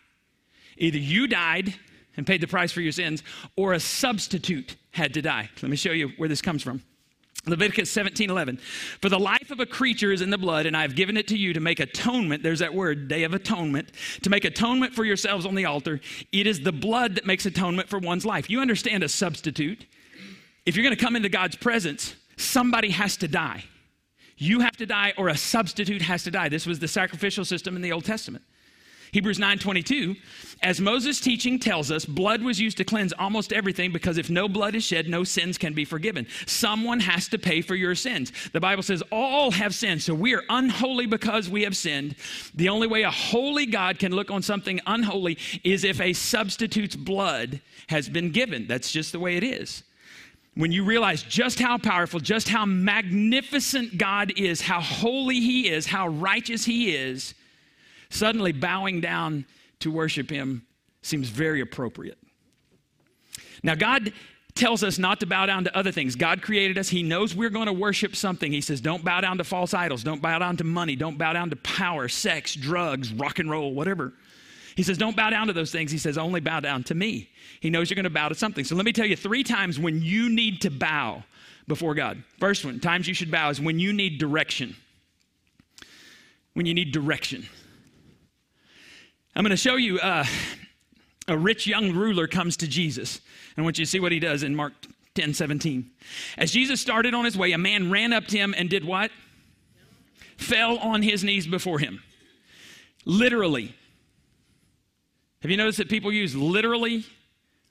Either 0.78 0.98
you 0.98 1.28
died 1.28 1.76
and 2.16 2.26
paid 2.26 2.40
the 2.40 2.48
price 2.48 2.72
for 2.72 2.80
your 2.80 2.90
sins, 2.90 3.22
or 3.54 3.72
a 3.72 3.78
substitute 3.78 4.74
had 4.92 5.14
to 5.14 5.22
die. 5.22 5.48
Let 5.62 5.70
me 5.70 5.76
show 5.76 5.92
you 5.92 6.08
where 6.16 6.28
this 6.28 6.42
comes 6.42 6.62
from. 6.62 6.82
Leviticus 7.46 7.90
17 7.90 8.28
11. 8.28 8.58
For 9.00 9.08
the 9.08 9.18
life 9.18 9.50
of 9.50 9.60
a 9.60 9.66
creature 9.66 10.12
is 10.12 10.20
in 10.20 10.28
the 10.28 10.36
blood, 10.36 10.66
and 10.66 10.76
I 10.76 10.82
have 10.82 10.94
given 10.94 11.16
it 11.16 11.26
to 11.28 11.38
you 11.38 11.54
to 11.54 11.60
make 11.60 11.80
atonement. 11.80 12.42
There's 12.42 12.58
that 12.58 12.74
word, 12.74 13.08
day 13.08 13.24
of 13.24 13.32
atonement. 13.32 13.92
To 14.22 14.30
make 14.30 14.44
atonement 14.44 14.92
for 14.92 15.04
yourselves 15.04 15.46
on 15.46 15.54
the 15.54 15.64
altar. 15.64 16.00
It 16.32 16.46
is 16.46 16.60
the 16.60 16.72
blood 16.72 17.14
that 17.14 17.24
makes 17.24 17.46
atonement 17.46 17.88
for 17.88 17.98
one's 17.98 18.26
life. 18.26 18.50
You 18.50 18.60
understand 18.60 19.02
a 19.02 19.08
substitute. 19.08 19.86
If 20.66 20.76
you're 20.76 20.84
going 20.84 20.96
to 20.96 21.02
come 21.02 21.16
into 21.16 21.30
God's 21.30 21.56
presence, 21.56 22.14
somebody 22.36 22.90
has 22.90 23.16
to 23.18 23.28
die. 23.28 23.64
You 24.36 24.60
have 24.60 24.76
to 24.76 24.86
die, 24.86 25.14
or 25.16 25.28
a 25.28 25.36
substitute 25.36 26.02
has 26.02 26.24
to 26.24 26.30
die. 26.30 26.48
This 26.50 26.66
was 26.66 26.78
the 26.78 26.88
sacrificial 26.88 27.44
system 27.44 27.74
in 27.74 27.82
the 27.82 27.92
Old 27.92 28.04
Testament. 28.04 28.44
Hebrews 29.12 29.38
9:22, 29.38 30.16
as 30.62 30.80
Moses' 30.80 31.20
teaching 31.20 31.58
tells 31.58 31.90
us, 31.90 32.04
blood 32.04 32.42
was 32.42 32.60
used 32.60 32.76
to 32.76 32.84
cleanse 32.84 33.12
almost 33.14 33.52
everything 33.52 33.92
because 33.92 34.18
if 34.18 34.30
no 34.30 34.48
blood 34.48 34.74
is 34.74 34.84
shed, 34.84 35.08
no 35.08 35.24
sins 35.24 35.58
can 35.58 35.72
be 35.72 35.84
forgiven. 35.84 36.26
Someone 36.46 37.00
has 37.00 37.26
to 37.28 37.38
pay 37.38 37.60
for 37.60 37.74
your 37.74 37.94
sins. 37.94 38.32
The 38.52 38.60
Bible 38.60 38.82
says 38.82 39.02
all 39.10 39.50
have 39.50 39.74
sinned, 39.74 40.02
so 40.02 40.14
we 40.14 40.34
are 40.34 40.44
unholy 40.48 41.06
because 41.06 41.48
we 41.48 41.62
have 41.62 41.76
sinned. 41.76 42.14
The 42.54 42.68
only 42.68 42.86
way 42.86 43.02
a 43.02 43.10
holy 43.10 43.66
God 43.66 43.98
can 43.98 44.12
look 44.12 44.30
on 44.30 44.42
something 44.42 44.80
unholy 44.86 45.38
is 45.64 45.82
if 45.82 46.00
a 46.00 46.12
substitute's 46.12 46.96
blood 46.96 47.60
has 47.88 48.08
been 48.08 48.30
given. 48.30 48.66
That's 48.66 48.92
just 48.92 49.12
the 49.12 49.20
way 49.20 49.36
it 49.36 49.44
is 49.44 49.82
when 50.54 50.72
you 50.72 50.84
realize 50.84 51.22
just 51.22 51.58
how 51.58 51.78
powerful, 51.78 52.20
just 52.20 52.48
how 52.48 52.66
magnificent 52.66 53.96
God 53.96 54.32
is, 54.36 54.60
how 54.60 54.80
holy 54.80 55.40
He 55.40 55.68
is, 55.68 55.86
how 55.86 56.08
righteous 56.08 56.64
He 56.64 56.94
is, 56.94 57.34
Suddenly, 58.10 58.52
bowing 58.52 59.00
down 59.00 59.46
to 59.80 59.90
worship 59.90 60.30
Him 60.30 60.66
seems 61.02 61.28
very 61.28 61.60
appropriate. 61.60 62.18
Now, 63.62 63.74
God 63.74 64.12
tells 64.54 64.82
us 64.82 64.98
not 64.98 65.20
to 65.20 65.26
bow 65.26 65.46
down 65.46 65.64
to 65.64 65.76
other 65.76 65.92
things. 65.92 66.16
God 66.16 66.42
created 66.42 66.76
us. 66.76 66.88
He 66.88 67.02
knows 67.02 67.34
we're 67.34 67.50
going 67.50 67.66
to 67.66 67.72
worship 67.72 68.16
something. 68.16 68.52
He 68.52 68.60
says, 68.60 68.80
don't 68.80 69.04
bow 69.04 69.20
down 69.20 69.38
to 69.38 69.44
false 69.44 69.74
idols. 69.74 70.02
Don't 70.02 70.20
bow 70.20 70.38
down 70.38 70.56
to 70.58 70.64
money. 70.64 70.96
Don't 70.96 71.16
bow 71.16 71.32
down 71.32 71.50
to 71.50 71.56
power, 71.56 72.08
sex, 72.08 72.54
drugs, 72.54 73.12
rock 73.12 73.38
and 73.38 73.50
roll, 73.50 73.72
whatever. 73.72 74.12
He 74.76 74.82
says, 74.82 74.98
don't 74.98 75.16
bow 75.16 75.30
down 75.30 75.46
to 75.46 75.52
those 75.52 75.70
things. 75.70 75.90
He 75.90 75.98
says, 75.98 76.18
only 76.18 76.40
bow 76.40 76.60
down 76.60 76.84
to 76.84 76.94
me. 76.94 77.28
He 77.60 77.70
knows 77.70 77.90
you're 77.90 77.96
going 77.96 78.04
to 78.04 78.10
bow 78.10 78.28
to 78.28 78.34
something. 78.34 78.64
So 78.64 78.74
let 78.74 78.84
me 78.84 78.92
tell 78.92 79.06
you 79.06 79.16
three 79.16 79.44
times 79.44 79.78
when 79.78 80.02
you 80.02 80.28
need 80.28 80.62
to 80.62 80.70
bow 80.70 81.22
before 81.66 81.94
God. 81.94 82.22
First 82.38 82.64
one, 82.64 82.80
times 82.80 83.06
you 83.06 83.14
should 83.14 83.30
bow 83.30 83.50
is 83.50 83.60
when 83.60 83.78
you 83.78 83.92
need 83.92 84.18
direction. 84.18 84.76
When 86.54 86.66
you 86.66 86.74
need 86.74 86.92
direction. 86.92 87.46
I'm 89.34 89.44
going 89.44 89.50
to 89.50 89.56
show 89.56 89.76
you 89.76 89.98
uh, 90.00 90.24
a 91.28 91.38
rich 91.38 91.66
young 91.66 91.92
ruler 91.92 92.26
comes 92.26 92.56
to 92.58 92.68
Jesus. 92.68 93.20
I 93.56 93.62
want 93.62 93.78
you 93.78 93.84
to 93.84 93.90
see 93.90 94.00
what 94.00 94.12
he 94.12 94.18
does 94.18 94.42
in 94.42 94.56
Mark 94.56 94.72
10 95.14 95.34
17. 95.34 95.90
As 96.36 96.50
Jesus 96.50 96.80
started 96.80 97.14
on 97.14 97.24
his 97.24 97.36
way, 97.36 97.52
a 97.52 97.58
man 97.58 97.90
ran 97.90 98.12
up 98.12 98.26
to 98.26 98.38
him 98.38 98.54
and 98.56 98.68
did 98.68 98.84
what? 98.84 99.10
Fell 100.36 100.78
on 100.78 101.02
his 101.02 101.22
knees 101.22 101.46
before 101.46 101.78
him. 101.78 102.02
Literally. 103.04 103.74
Have 105.42 105.50
you 105.50 105.56
noticed 105.56 105.78
that 105.78 105.88
people 105.88 106.12
use 106.12 106.34
literally, 106.34 107.04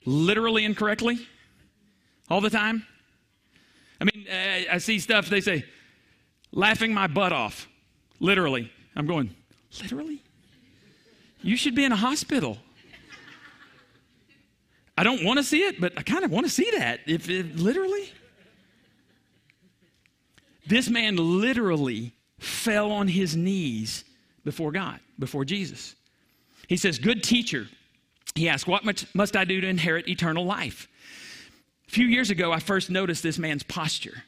literally 0.05 0.65
incorrectly 0.65 1.27
all 2.29 2.41
the 2.41 2.49
time? 2.49 2.85
I 4.01 4.05
mean, 4.05 4.27
I 4.71 4.77
see 4.77 4.99
stuff, 4.99 5.27
they 5.27 5.41
say, 5.41 5.65
laughing 6.51 6.93
my 6.93 7.07
butt 7.07 7.33
off. 7.33 7.67
Literally. 8.19 8.71
I'm 8.95 9.05
going, 9.05 9.35
literally? 9.81 10.23
You 11.41 11.55
should 11.55 11.75
be 11.75 11.85
in 11.85 11.91
a 11.91 11.97
hospital. 11.97 12.57
I 14.97 15.03
don't 15.03 15.23
want 15.23 15.37
to 15.37 15.43
see 15.43 15.59
it, 15.63 15.79
but 15.79 15.93
I 15.97 16.03
kind 16.03 16.25
of 16.25 16.31
want 16.31 16.45
to 16.45 16.51
see 16.51 16.69
that. 16.71 16.99
If 17.07 17.29
it 17.29 17.55
literally. 17.55 18.11
This 20.67 20.89
man 20.89 21.15
literally 21.15 22.13
fell 22.37 22.91
on 22.91 23.07
his 23.07 23.35
knees 23.35 24.03
before 24.43 24.71
God, 24.71 24.99
before 25.17 25.45
Jesus. 25.45 25.95
He 26.67 26.77
says, 26.77 26.99
Good 26.99 27.23
teacher. 27.23 27.67
He 28.35 28.47
asked, 28.49 28.67
What 28.67 28.83
must 29.13 29.35
I 29.35 29.45
do 29.45 29.61
to 29.61 29.67
inherit 29.67 30.07
eternal 30.07 30.45
life? 30.45 30.87
A 31.87 31.91
few 31.91 32.05
years 32.05 32.29
ago, 32.29 32.51
I 32.51 32.59
first 32.59 32.89
noticed 32.89 33.23
this 33.23 33.39
man's 33.39 33.63
posture. 33.63 34.23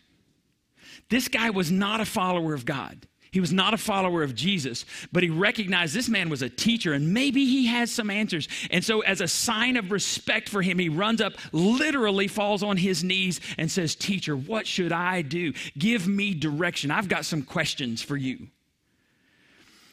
This 1.10 1.28
guy 1.28 1.50
was 1.50 1.69
not 1.69 2.00
a 2.00 2.06
follower 2.06 2.54
of 2.54 2.65
God. 2.65 3.08
He 3.32 3.39
was 3.39 3.54
not 3.54 3.74
a 3.74 3.78
follower 3.78 4.24
of 4.24 4.36
Jesus, 4.36 4.84
but 5.13 5.24
he 5.24 5.30
recognized 5.30 5.94
this 5.94 6.10
man 6.10 6.30
was 6.30 6.41
a 6.41 6.50
teacher 6.50 6.91
and 6.91 7.13
maybe 7.13 7.46
he 7.46 7.67
has 7.67 7.89
some 7.89 8.10
answers. 8.10 8.50
And 8.70 8.84
so, 8.84 9.00
as 9.02 9.22
a 9.22 9.28
sign 9.28 9.78
of 9.78 9.89
respect 9.89 10.50
for 10.50 10.62
him, 10.62 10.78
he 10.78 10.89
runs 10.89 11.22
up, 11.22 11.34
literally 11.54 12.28
falls 12.28 12.62
on 12.62 12.76
his 12.76 13.06
knees, 13.06 13.39
and 13.58 13.72
says, 13.72 13.96
Teacher, 13.96 14.36
what 14.36 14.67
should 14.67 14.91
I 14.91 15.22
do? 15.22 15.54
Give 15.78 16.08
me 16.08 16.34
direction. 16.34 16.91
I've 16.91 17.08
got 17.08 17.24
some 17.24 17.41
questions 17.41 18.02
for 18.02 18.17
you. 18.17 18.48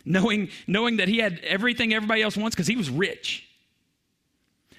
Knowing, 0.04 0.48
knowing 0.66 0.96
that 0.96 1.06
he 1.06 1.18
had 1.18 1.38
everything 1.44 1.94
everybody 1.94 2.22
else 2.22 2.36
wants 2.36 2.56
because 2.56 2.66
he 2.66 2.76
was 2.76 2.90
rich. 2.90 3.48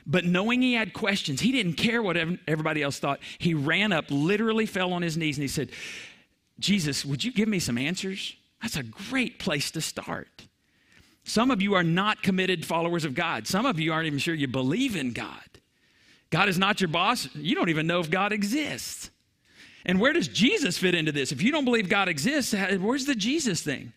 But 0.06 0.26
knowing 0.26 0.62
he 0.62 0.74
had 0.74 0.92
questions, 0.92 1.40
he 1.40 1.54
didn't 1.54 1.74
care 1.76 2.04
what 2.04 2.18
everybody 2.18 2.84
else 2.84 3.00
thought. 3.00 3.20
He 3.38 3.54
ran 3.54 3.94
up, 3.94 4.06
literally 4.10 4.66
fell 4.66 4.92
on 4.92 5.02
his 5.02 5.16
knees, 5.16 5.38
and 5.38 5.44
he 5.44 5.48
said, 5.48 5.70
Jesus, 6.60 7.06
would 7.06 7.24
you 7.24 7.32
give 7.32 7.48
me 7.48 7.60
some 7.60 7.78
answers? 7.78 8.36
That's 8.62 8.76
a 8.76 8.84
great 8.84 9.40
place 9.40 9.72
to 9.72 9.82
start. 9.82 10.48
Some 11.24 11.52
of 11.52 11.62
you 11.62 11.76
are 11.76 11.84
not 11.84 12.24
committed 12.24 12.66
followers 12.66 13.06
of 13.06 13.14
God. 13.16 13.48
Some 13.48 13.66
of 13.66 13.80
you 13.80 13.94
aren't 13.94 14.08
even 14.08 14.20
sure 14.20 14.34
you 14.34 14.48
believe 14.48 14.96
in 14.96 15.14
God. 15.14 15.44
God 16.30 16.50
is 16.50 16.58
not 16.58 16.82
your 16.82 16.88
boss. 16.88 17.28
You 17.36 17.56
don't 17.56 17.70
even 17.70 17.88
know 17.88 18.00
if 18.00 18.10
God 18.10 18.34
exists. 18.34 19.10
And 19.86 20.00
where 20.00 20.14
does 20.14 20.28
Jesus 20.28 20.78
fit 20.78 20.94
into 20.94 21.12
this? 21.12 21.32
If 21.32 21.42
you 21.42 21.52
don't 21.52 21.66
believe 21.66 21.90
God 21.90 22.10
exists, 22.10 22.54
where's 22.54 23.06
the 23.06 23.16
Jesus 23.16 23.62
thing? 23.62 23.94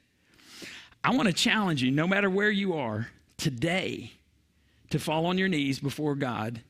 I 1.03 1.15
want 1.15 1.27
to 1.27 1.35
challenge 1.35 1.83
you, 1.83 1.91
no 1.91 2.07
matter 2.07 2.31
where 2.31 2.51
you 2.51 2.75
are 2.75 3.09
today, 3.37 4.13
to 4.91 4.99
fall 4.99 5.27
on 5.27 5.39
your 5.39 5.49
knees 5.49 5.81
before 5.81 6.15
God 6.15 6.61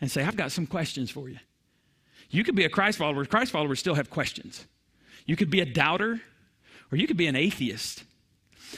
and 0.00 0.10
say, 0.10 0.22
I've 0.22 0.36
got 0.36 0.52
some 0.52 0.66
questions 0.66 1.10
for 1.10 1.28
you. 1.28 1.38
You 2.30 2.44
could 2.44 2.54
be 2.54 2.64
a 2.64 2.68
Christ 2.68 2.98
follower. 2.98 3.24
Christ 3.24 3.52
followers 3.52 3.80
still 3.80 3.94
have 3.94 4.10
questions. 4.10 4.66
You 5.24 5.36
could 5.36 5.48
be 5.48 5.60
a 5.60 5.64
doubter 5.64 6.20
or 6.90 6.98
you 6.98 7.06
could 7.06 7.16
be 7.16 7.26
an 7.26 7.36
atheist. 7.36 8.04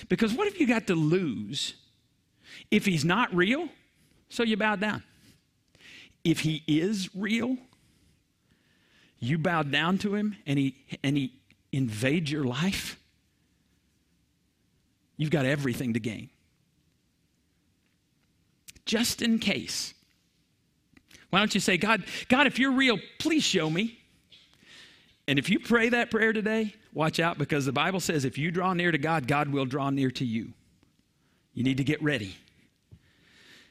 Because 0.08 0.32
what 0.32 0.46
have 0.46 0.56
you 0.56 0.66
got 0.66 0.86
to 0.86 0.94
lose 0.94 1.74
if 2.70 2.86
he's 2.86 3.04
not 3.04 3.34
real? 3.34 3.68
So 4.28 4.42
you 4.42 4.56
bow 4.56 4.76
down. 4.76 5.02
If 6.22 6.40
he 6.40 6.62
is 6.66 7.14
real, 7.14 7.56
you 9.18 9.38
bow 9.38 9.62
down 9.62 9.98
to 9.98 10.14
him 10.14 10.36
and 10.46 10.58
he, 10.58 10.76
and 11.02 11.16
he 11.16 11.32
invades 11.72 12.30
your 12.30 12.44
life, 12.44 12.98
you've 15.16 15.30
got 15.30 15.44
everything 15.44 15.94
to 15.94 16.00
gain. 16.00 16.30
Just 18.84 19.22
in 19.22 19.38
case. 19.38 19.94
Why 21.30 21.38
don't 21.38 21.54
you 21.54 21.60
say, 21.60 21.76
God, 21.76 22.02
God, 22.28 22.46
if 22.46 22.58
you're 22.58 22.72
real, 22.72 22.98
please 23.18 23.44
show 23.44 23.70
me. 23.70 23.99
And 25.30 25.38
if 25.38 25.48
you 25.48 25.60
pray 25.60 25.90
that 25.90 26.10
prayer 26.10 26.32
today, 26.32 26.74
watch 26.92 27.20
out 27.20 27.38
because 27.38 27.64
the 27.64 27.70
Bible 27.70 28.00
says 28.00 28.24
if 28.24 28.36
you 28.36 28.50
draw 28.50 28.72
near 28.72 28.90
to 28.90 28.98
God, 28.98 29.28
God 29.28 29.48
will 29.48 29.64
draw 29.64 29.88
near 29.88 30.10
to 30.10 30.24
you. 30.24 30.48
You 31.54 31.62
need 31.62 31.76
to 31.76 31.84
get 31.84 32.02
ready. 32.02 32.34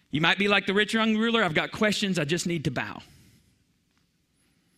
You 0.10 0.22
might 0.22 0.38
be 0.38 0.48
like 0.48 0.68
the 0.68 0.74
rich 0.74 0.94
young 0.94 1.18
ruler. 1.18 1.44
I've 1.44 1.54
got 1.54 1.74
questions. 1.74 2.18
I 2.18 2.24
just 2.24 2.48
need 2.48 2.64
to 2.64 2.72
bow. 2.72 3.02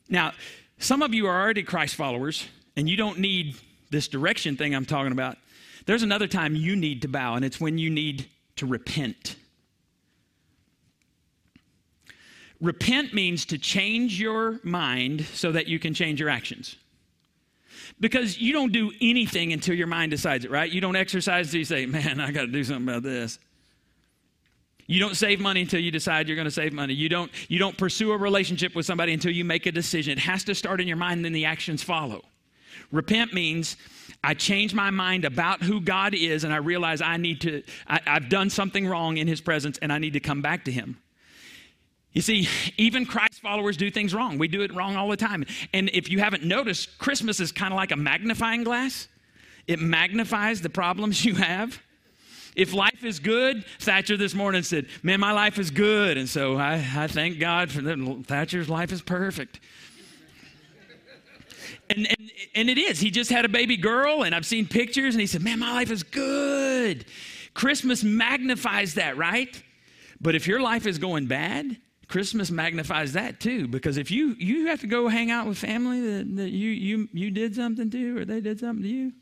Now, 0.10 0.34
some 0.80 1.04
of 1.04 1.14
you 1.14 1.28
are 1.28 1.40
already 1.40 1.62
Christ 1.62 1.94
followers 1.94 2.48
and 2.76 2.90
you 2.90 2.98
don't 2.98 3.20
need 3.20 3.58
this 3.92 4.08
direction 4.08 4.58
thing 4.58 4.74
I'm 4.74 4.86
talking 4.86 5.12
about. 5.12 5.38
There's 5.86 6.02
another 6.02 6.26
time 6.26 6.56
you 6.56 6.76
need 6.76 7.04
to 7.04 7.08
bow, 7.08 7.36
and 7.36 7.46
it's 7.46 7.62
when 7.62 7.78
you 7.78 7.92
need 7.92 8.26
to 8.56 8.66
repent. 8.66 9.36
Repent 12.62 13.14
means 13.14 13.46
to 13.48 13.58
change 13.58 14.20
your 14.20 14.60
mind 14.64 15.26
so 15.34 15.52
that 15.52 15.68
you 15.68 15.80
can 15.80 15.94
change 15.96 16.20
your 16.20 16.30
actions. 16.30 16.76
Because 18.00 18.40
you 18.40 18.54
don't 18.54 18.72
do 18.72 18.92
anything 19.02 19.52
until 19.52 19.76
your 19.76 19.88
mind 19.88 20.12
decides 20.12 20.46
it, 20.46 20.52
right? 20.52 20.72
You 20.72 20.80
don't 20.80 20.96
exercise 20.96 21.48
until 21.48 21.60
you 21.60 21.66
say, 21.66 21.86
man, 21.88 22.20
I 22.20 22.32
got 22.32 22.42
to 22.42 22.48
do 22.48 22.64
something 22.64 22.88
about 22.88 23.04
this. 23.04 23.40
You 24.86 25.00
don't 25.00 25.16
save 25.16 25.40
money 25.40 25.62
until 25.62 25.80
you 25.80 25.90
decide 25.90 26.28
you're 26.28 26.36
going 26.36 26.46
to 26.46 26.52
save 26.52 26.74
money. 26.74 26.94
You 26.94 27.10
don't, 27.10 27.32
you 27.48 27.58
don't 27.58 27.78
pursue 27.78 28.12
a 28.12 28.18
relationship 28.18 28.76
with 28.76 28.86
somebody 28.86 29.14
until 29.14 29.32
you 29.32 29.46
make 29.46 29.66
a 29.66 29.72
decision. 29.72 30.14
It 30.14 30.20
has 30.20 30.44
to 30.46 30.56
start 30.56 30.82
in 30.82 30.88
your 30.88 30.98
mind, 30.98 31.26
then 31.26 31.32
the 31.32 31.46
actions 31.46 31.82
follow. 31.82 32.24
Repent 32.92 33.34
means 33.34 33.78
I 34.24 34.34
change 34.34 34.74
my 34.74 34.90
mind 34.90 35.26
about 35.26 35.64
who 35.64 35.80
God 35.82 36.14
is, 36.14 36.44
and 36.44 36.54
I 36.54 36.58
realize 36.58 37.02
I 37.02 37.18
need 37.18 37.42
to, 37.42 37.64
I, 37.88 38.02
I've 38.06 38.30
done 38.30 38.50
something 38.50 38.88
wrong 38.88 39.18
in 39.18 39.28
His 39.28 39.42
presence, 39.42 39.78
and 39.82 39.92
I 39.94 39.98
need 39.98 40.14
to 40.14 40.20
come 40.20 40.42
back 40.42 40.66
to 40.66 40.72
Him. 40.72 40.98
You 42.14 42.22
see, 42.22 42.48
even 42.78 43.06
Christ 43.06 43.42
followers 43.42 43.78
do 43.78 43.90
things 43.90 44.14
wrong. 44.14 44.38
We 44.38 44.48
do 44.48 44.62
it 44.64 44.74
wrong 44.74 44.98
all 44.98 45.08
the 45.08 45.18
time. 45.18 45.46
And 45.74 45.90
if 45.94 46.10
you 46.10 46.20
haven't 46.20 46.44
noticed, 46.44 46.98
Christmas 46.98 47.40
is 47.40 47.52
kind 47.52 47.74
of 47.74 47.78
like 47.78 47.92
a 47.92 47.96
magnifying 47.96 48.64
glass, 48.64 49.08
it 49.68 49.80
magnifies 49.80 50.62
the 50.62 50.70
problems 50.70 51.24
you 51.24 51.36
have. 51.36 51.82
If 52.54 52.74
life 52.74 53.06
is 53.06 53.20
good, 53.20 53.64
Thatcher 53.80 54.18
this 54.18 54.34
morning 54.34 54.64
said, 54.64 54.88
Man, 55.04 55.22
my 55.22 55.32
life 55.32 55.58
is 55.58 55.72
good. 55.72 56.18
And 56.18 56.28
so 56.28 56.58
I, 56.58 56.86
I 56.96 57.08
thank 57.08 57.40
God 57.40 57.72
for 57.72 57.82
that. 57.82 58.24
Thatcher's 58.28 58.68
life 58.68 58.92
is 58.92 59.02
perfect. 59.02 59.62
And, 61.90 62.08
and, 62.08 62.32
and 62.56 62.70
it 62.70 62.78
is. 62.78 63.00
He 63.00 63.10
just 63.10 63.32
had 63.32 63.46
a 63.46 63.50
baby 63.50 63.78
girl, 63.78 64.24
and 64.24 64.36
I've 64.36 64.46
seen 64.46 64.68
pictures, 64.68 65.14
and 65.14 65.22
he 65.22 65.28
said, 65.28 65.42
Man, 65.42 65.60
my 65.60 65.72
life 65.72 65.92
is 65.92 66.04
good. 66.04 67.06
Christmas 67.54 68.04
magnifies 68.04 68.96
that, 68.96 69.16
right? 69.16 69.62
But 70.20 70.36
if 70.36 70.48
your 70.48 70.60
life 70.60 70.86
is 70.86 70.98
going 70.98 71.28
bad, 71.28 71.78
Christmas 72.12 72.52
magnifies 72.52 73.14
that 73.14 73.40
too, 73.40 73.68
because 73.68 73.98
if 73.98 74.12
you 74.12 74.36
you 74.38 74.68
have 74.68 74.82
to 74.82 74.88
go 74.88 75.08
hang 75.08 75.32
out 75.32 75.48
with 75.48 75.58
family 75.58 76.02
that, 76.02 76.36
that 76.36 76.50
you 76.50 76.70
you 76.70 77.08
you 77.14 77.32
did 77.32 77.56
something 77.56 77.90
to 77.90 78.18
or 78.20 78.26
they 78.26 78.42
did 78.42 78.60
something 78.60 78.84
to 78.84 78.90
you. 78.90 79.14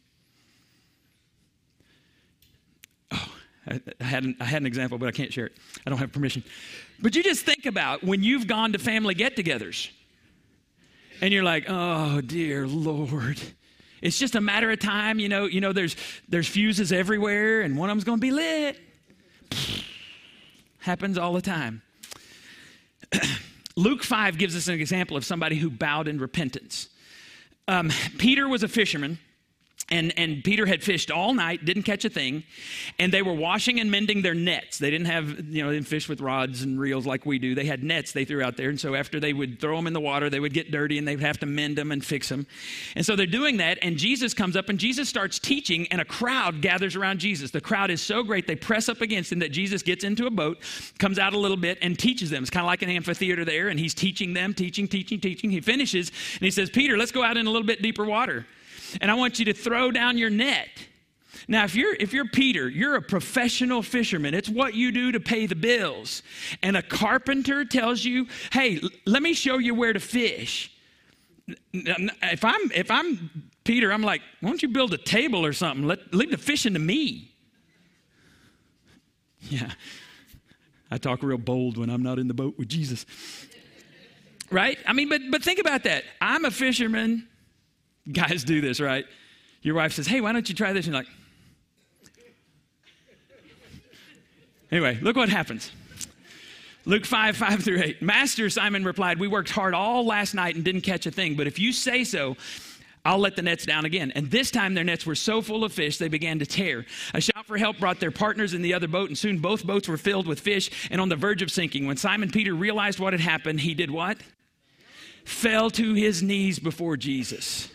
Oh, 3.12 3.32
I, 3.68 3.80
I 4.02 4.04
had 4.04 4.24
an, 4.24 4.36
I 4.40 4.46
had 4.46 4.64
an 4.64 4.66
example, 4.66 4.98
but 4.98 5.08
I 5.08 5.12
can't 5.12 5.32
share 5.32 5.46
it. 5.46 5.54
I 5.86 5.90
don't 5.90 6.00
have 6.00 6.12
permission. 6.12 6.44
But 7.00 7.16
you 7.16 7.24
just 7.24 7.46
think 7.46 7.66
about 7.66 8.04
when 8.04 8.24
you've 8.24 8.48
gone 8.48 8.74
to 8.74 8.80
family 8.80 9.14
get-togethers, 9.14 9.90
and 11.22 11.32
you're 11.32 11.44
like, 11.44 11.66
oh 11.70 12.22
dear 12.22 12.68
Lord. 12.68 13.40
It's 14.02 14.18
just 14.18 14.36
a 14.36 14.42
matter 14.42 14.72
of 14.72 14.80
time, 14.80 15.20
you 15.20 15.28
know. 15.28 15.46
You 15.46 15.60
know, 15.62 15.74
there's 15.74 15.96
there's 16.30 16.48
fuses 16.48 16.92
everywhere, 16.92 17.62
and 17.62 17.78
one 17.78 17.90
of 17.90 17.96
them's 17.96 18.06
going 18.06 18.18
to 18.18 18.22
be 18.22 18.32
lit. 18.32 18.80
Happens 20.80 21.18
all 21.18 21.34
the 21.34 21.42
time. 21.42 21.82
Luke 23.76 24.04
5 24.04 24.38
gives 24.38 24.56
us 24.56 24.68
an 24.68 24.76
example 24.76 25.16
of 25.18 25.26
somebody 25.26 25.58
who 25.58 25.70
bowed 25.70 26.08
in 26.08 26.20
repentance. 26.20 26.90
Um, 27.68 27.92
Peter 28.18 28.48
was 28.48 28.64
a 28.64 28.68
fisherman 28.68 29.20
and, 29.92 30.14
and 30.18 30.44
Peter 30.44 30.66
had 30.66 30.84
fished 30.84 31.10
all 31.10 31.34
night, 31.34 31.66
didn't 31.66 31.84
catch 31.84 32.06
a 32.06 32.10
thing, 32.10 32.44
and 33.00 33.12
they 33.12 33.22
were 33.22 33.34
washing 33.34 33.80
and 33.80 33.90
mending 33.90 34.22
their 34.22 34.34
nets. 34.34 34.78
They 34.78 34.92
didn't 34.92 35.08
have, 35.08 35.28
you 35.50 35.64
know, 35.64 35.70
they 35.70 35.78
didn't 35.78 35.88
fish 35.88 36.08
with 36.08 36.22
rods 36.22 36.62
and 36.62 36.80
reels 36.80 37.06
like 37.06 37.26
we 37.26 37.40
do. 37.40 37.56
They 37.56 37.66
had 37.66 37.84
nets 37.84 38.12
they 38.12 38.26
threw 38.26 38.44
out 38.44 38.58
there. 38.58 38.70
And 38.70 38.80
so 38.80 38.96
after 38.96 39.20
they 39.20 39.34
would 39.34 39.60
throw 39.60 39.76
them 39.76 39.88
in 39.88 39.94
the 39.94 40.00
water, 40.00 40.30
they 40.30 40.40
would 40.40 40.54
get 40.54 40.72
dirty 40.72 40.98
and 40.98 41.08
they'd 41.08 41.20
have 41.20 41.40
to 41.40 41.46
mend 41.46 41.78
them 41.78 41.92
and 41.92 42.04
fix 42.04 42.30
them. 42.30 42.46
And 42.96 43.06
so 43.06 43.16
they're 43.16 43.26
doing 43.26 43.58
that, 43.58 43.80
and 43.82 43.98
Jesus 43.98 44.34
comes 44.34 44.56
up 44.56 44.70
and 44.70 44.80
Jesus 44.80 45.10
starts 45.10 45.40
teaching, 45.40 45.88
and 45.88 46.02
a 46.02 46.06
crowd 46.06 46.62
gathers 46.62 46.96
around 46.96 47.20
Jesus. 47.20 47.52
The 47.52 47.62
crowd 47.62 47.90
is 47.90 48.02
so 48.02 48.24
great, 48.24 48.48
they 48.48 48.56
press 48.56 48.90
up 48.90 49.02
against 49.02 49.32
him 49.32 49.40
that 49.40 49.52
Jesus 49.52 49.82
gets 49.82 50.04
into 50.04 50.28
a 50.28 50.32
boat, 50.32 50.60
comes 51.00 51.18
out 51.18 51.34
a 51.34 51.38
little 51.38 51.58
bit, 51.58 51.78
and 51.82 51.98
teaches 51.98 52.30
them. 52.30 52.44
It's 52.44 52.50
kind 52.50 52.64
of 52.64 52.68
like 52.68 52.82
an 52.82 52.90
amphitheater 52.90 53.46
there, 53.46 53.70
and 53.70 53.80
he's 53.80 53.94
teaching 53.94 54.34
them, 54.34 54.54
teaching, 54.54 54.88
teaching, 54.88 55.20
teaching. 55.20 55.50
He 55.50 55.62
finishes, 55.62 56.10
and 56.10 56.42
he 56.42 56.52
says, 56.52 56.70
Peter, 56.70 56.98
let's 56.98 57.12
go 57.12 57.24
out 57.24 57.38
in 57.38 57.48
a 57.48 57.50
little 57.50 57.68
bit 57.68 57.82
deeper 57.82 58.06
water 58.06 58.46
and 59.02 59.10
I 59.10 59.14
want 59.14 59.40
you 59.40 59.46
to 59.46 59.54
throw 59.54 59.92
down 59.92 60.18
your 60.18 60.30
net. 60.30 60.70
Now, 61.48 61.64
if 61.64 61.76
you're 61.76 61.96
if 61.96 62.14
you're 62.14 62.28
Peter, 62.28 62.70
you're 62.70 62.96
a 62.96 63.02
professional 63.02 63.82
fisherman. 63.82 64.34
It's 64.34 64.50
what 64.50 64.76
you 64.76 64.92
do 64.92 65.12
to 65.12 65.20
pay 65.20 65.48
the 65.48 65.56
bills. 65.56 66.22
And 66.62 66.78
a 66.78 66.82
carpenter 66.82 67.66
tells 67.66 68.06
you, 68.06 68.28
"Hey, 68.52 68.80
let 69.06 69.24
me 69.24 69.34
show 69.34 69.58
you 69.58 69.74
where 69.74 69.94
to 69.94 70.00
fish." 70.00 70.72
If 71.74 72.46
I'm 72.46 72.72
if 72.76 72.92
I'm 72.92 73.50
Peter, 73.64 73.92
I'm 73.92 74.04
like, 74.04 74.22
"Why 74.42 74.50
don't 74.50 74.62
you 74.62 74.70
build 74.70 74.94
a 74.94 74.98
table 74.98 75.44
or 75.44 75.54
something? 75.54 75.88
Let 75.88 76.14
leave 76.14 76.32
the 76.32 76.38
fishing 76.38 76.74
to 76.74 76.80
me." 76.80 77.26
Yeah. 79.42 79.72
I 80.92 80.98
talk 80.98 81.24
real 81.24 81.38
bold 81.38 81.78
when 81.78 81.90
I'm 81.90 82.04
not 82.04 82.20
in 82.20 82.28
the 82.28 82.34
boat 82.34 82.56
with 82.58 82.68
Jesus. 82.68 83.06
Right? 84.52 84.78
I 84.86 84.92
mean, 84.92 85.08
but 85.08 85.22
but 85.32 85.42
think 85.42 85.60
about 85.60 85.84
that. 85.84 86.04
I'm 86.20 86.44
a 86.44 86.52
fisherman. 86.52 87.29
Guys 88.12 88.44
do 88.44 88.62
this, 88.62 88.80
right? 88.80 89.06
Your 89.62 89.76
wife 89.76 89.94
says, 89.94 90.08
Hey, 90.08 90.22
why 90.22 90.32
don't 90.32 90.48
you 90.48 90.56
try 90.56 90.74
this? 90.74 90.86
And 90.86 90.94
you're 90.94 91.04
like, 91.04 91.12
Anyway, 94.72 95.00
look 95.02 95.16
what 95.16 95.30
happens. 95.30 95.72
Luke 96.86 97.06
5, 97.06 97.36
5 97.36 97.64
through 97.64 97.82
8. 97.82 98.02
Master, 98.02 98.50
Simon 98.50 98.84
replied, 98.84 99.20
We 99.20 99.28
worked 99.28 99.50
hard 99.50 99.74
all 99.74 100.06
last 100.06 100.34
night 100.34 100.56
and 100.56 100.64
didn't 100.64 100.82
catch 100.82 101.06
a 101.06 101.12
thing, 101.12 101.36
but 101.36 101.48
if 101.48 101.60
you 101.60 101.74
say 101.74 102.04
so, 102.04 102.38
I'll 103.04 103.18
let 103.18 103.36
the 103.36 103.42
nets 103.42 103.66
down 103.66 103.86
again. 103.86 104.12
And 104.14 104.30
this 104.30 104.52
time 104.52 104.74
their 104.74 104.84
nets 104.84 105.06
were 105.06 105.16
so 105.16 105.42
full 105.42 105.64
of 105.64 105.74
fish 105.74 105.98
they 105.98 106.10
began 106.10 106.40
to 106.40 106.46
tear. 106.46 106.86
A 107.14 107.22
shout 107.22 107.46
for 107.46 107.58
help 107.58 107.80
brought 107.80 108.00
their 108.00 108.12
partners 108.12 108.54
in 108.54 108.62
the 108.62 108.74
other 108.74 108.88
boat, 108.88 109.10
and 109.10 109.18
soon 109.18 109.40
both 109.40 109.66
boats 109.66 109.88
were 109.88 109.98
filled 109.98 110.28
with 110.28 110.40
fish 110.40 110.90
and 110.92 111.02
on 111.02 111.10
the 111.10 111.16
verge 111.16 111.42
of 111.42 111.52
sinking. 111.52 111.88
When 111.88 111.98
Simon 111.98 112.30
Peter 112.30 112.54
realized 112.54 113.00
what 113.00 113.14
had 113.14 113.22
happened, 113.22 113.62
he 113.62 113.74
did 113.74 113.90
what? 113.90 114.18
Fell 115.26 115.70
to 115.72 115.94
his 115.94 116.22
knees 116.22 116.60
before 116.60 116.98
Jesus 116.98 117.70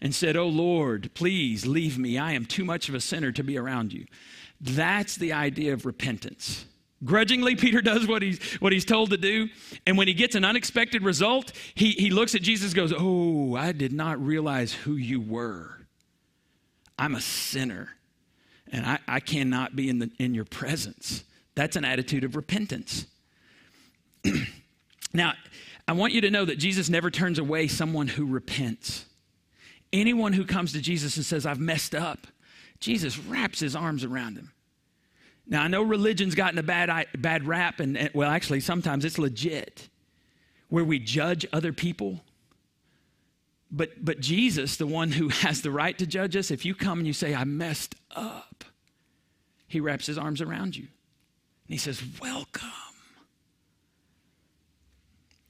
and 0.00 0.14
said, 0.14 0.36
Oh 0.36 0.48
Lord, 0.48 1.10
please 1.14 1.66
leave 1.66 1.98
me. 1.98 2.18
I 2.18 2.32
am 2.32 2.44
too 2.44 2.64
much 2.64 2.88
of 2.88 2.94
a 2.94 3.00
sinner 3.00 3.32
to 3.32 3.42
be 3.42 3.58
around 3.58 3.92
you. 3.92 4.06
That's 4.60 5.16
the 5.16 5.32
idea 5.32 5.72
of 5.72 5.86
repentance. 5.86 6.66
Grudgingly, 7.04 7.56
Peter 7.56 7.80
does 7.80 8.06
what 8.06 8.22
he's, 8.22 8.42
what 8.54 8.72
he's 8.72 8.84
told 8.84 9.10
to 9.10 9.16
do. 9.16 9.48
And 9.86 9.98
when 9.98 10.08
he 10.08 10.14
gets 10.14 10.34
an 10.34 10.44
unexpected 10.44 11.02
result, 11.02 11.52
he, 11.74 11.92
he 11.92 12.10
looks 12.10 12.34
at 12.34 12.42
Jesus 12.42 12.74
goes, 12.74 12.92
Oh, 12.96 13.54
I 13.54 13.72
did 13.72 13.92
not 13.92 14.24
realize 14.24 14.72
who 14.72 14.92
you 14.92 15.20
were. 15.20 15.72
I'm 16.98 17.14
a 17.14 17.20
sinner, 17.20 17.90
and 18.72 18.86
I, 18.86 18.98
I 19.06 19.20
cannot 19.20 19.76
be 19.76 19.90
in, 19.90 19.98
the, 19.98 20.10
in 20.18 20.34
your 20.34 20.46
presence. 20.46 21.24
That's 21.54 21.76
an 21.76 21.84
attitude 21.84 22.24
of 22.24 22.36
repentance. 22.36 23.06
now, 25.12 25.34
I 25.86 25.92
want 25.92 26.14
you 26.14 26.22
to 26.22 26.30
know 26.30 26.46
that 26.46 26.56
Jesus 26.56 26.88
never 26.88 27.10
turns 27.10 27.38
away 27.38 27.68
someone 27.68 28.08
who 28.08 28.24
repents. 28.24 29.04
Anyone 30.00 30.34
who 30.34 30.44
comes 30.44 30.72
to 30.72 30.80
Jesus 30.80 31.16
and 31.16 31.24
says, 31.24 31.46
I've 31.46 31.58
messed 31.58 31.94
up, 31.94 32.26
Jesus 32.80 33.18
wraps 33.18 33.60
his 33.60 33.74
arms 33.74 34.04
around 34.04 34.36
him. 34.36 34.52
Now, 35.46 35.62
I 35.62 35.68
know 35.68 35.82
religion's 35.82 36.34
gotten 36.34 36.58
a 36.58 36.62
bad, 36.62 37.06
bad 37.16 37.46
rap, 37.46 37.80
and, 37.80 37.96
and 37.96 38.10
well, 38.12 38.30
actually, 38.30 38.60
sometimes 38.60 39.04
it's 39.06 39.18
legit, 39.18 39.88
where 40.68 40.84
we 40.84 40.98
judge 40.98 41.46
other 41.50 41.72
people. 41.72 42.20
But, 43.70 44.04
but 44.04 44.20
Jesus, 44.20 44.76
the 44.76 44.86
one 44.86 45.12
who 45.12 45.28
has 45.30 45.62
the 45.62 45.70
right 45.70 45.96
to 45.96 46.06
judge 46.06 46.36
us, 46.36 46.50
if 46.50 46.66
you 46.66 46.74
come 46.74 46.98
and 46.98 47.06
you 47.06 47.14
say, 47.14 47.34
I 47.34 47.44
messed 47.44 47.94
up, 48.14 48.64
he 49.66 49.80
wraps 49.80 50.06
his 50.06 50.18
arms 50.18 50.42
around 50.42 50.76
you. 50.76 50.82
And 50.84 51.74
he 51.74 51.78
says, 51.78 52.02
Welcome. 52.20 52.68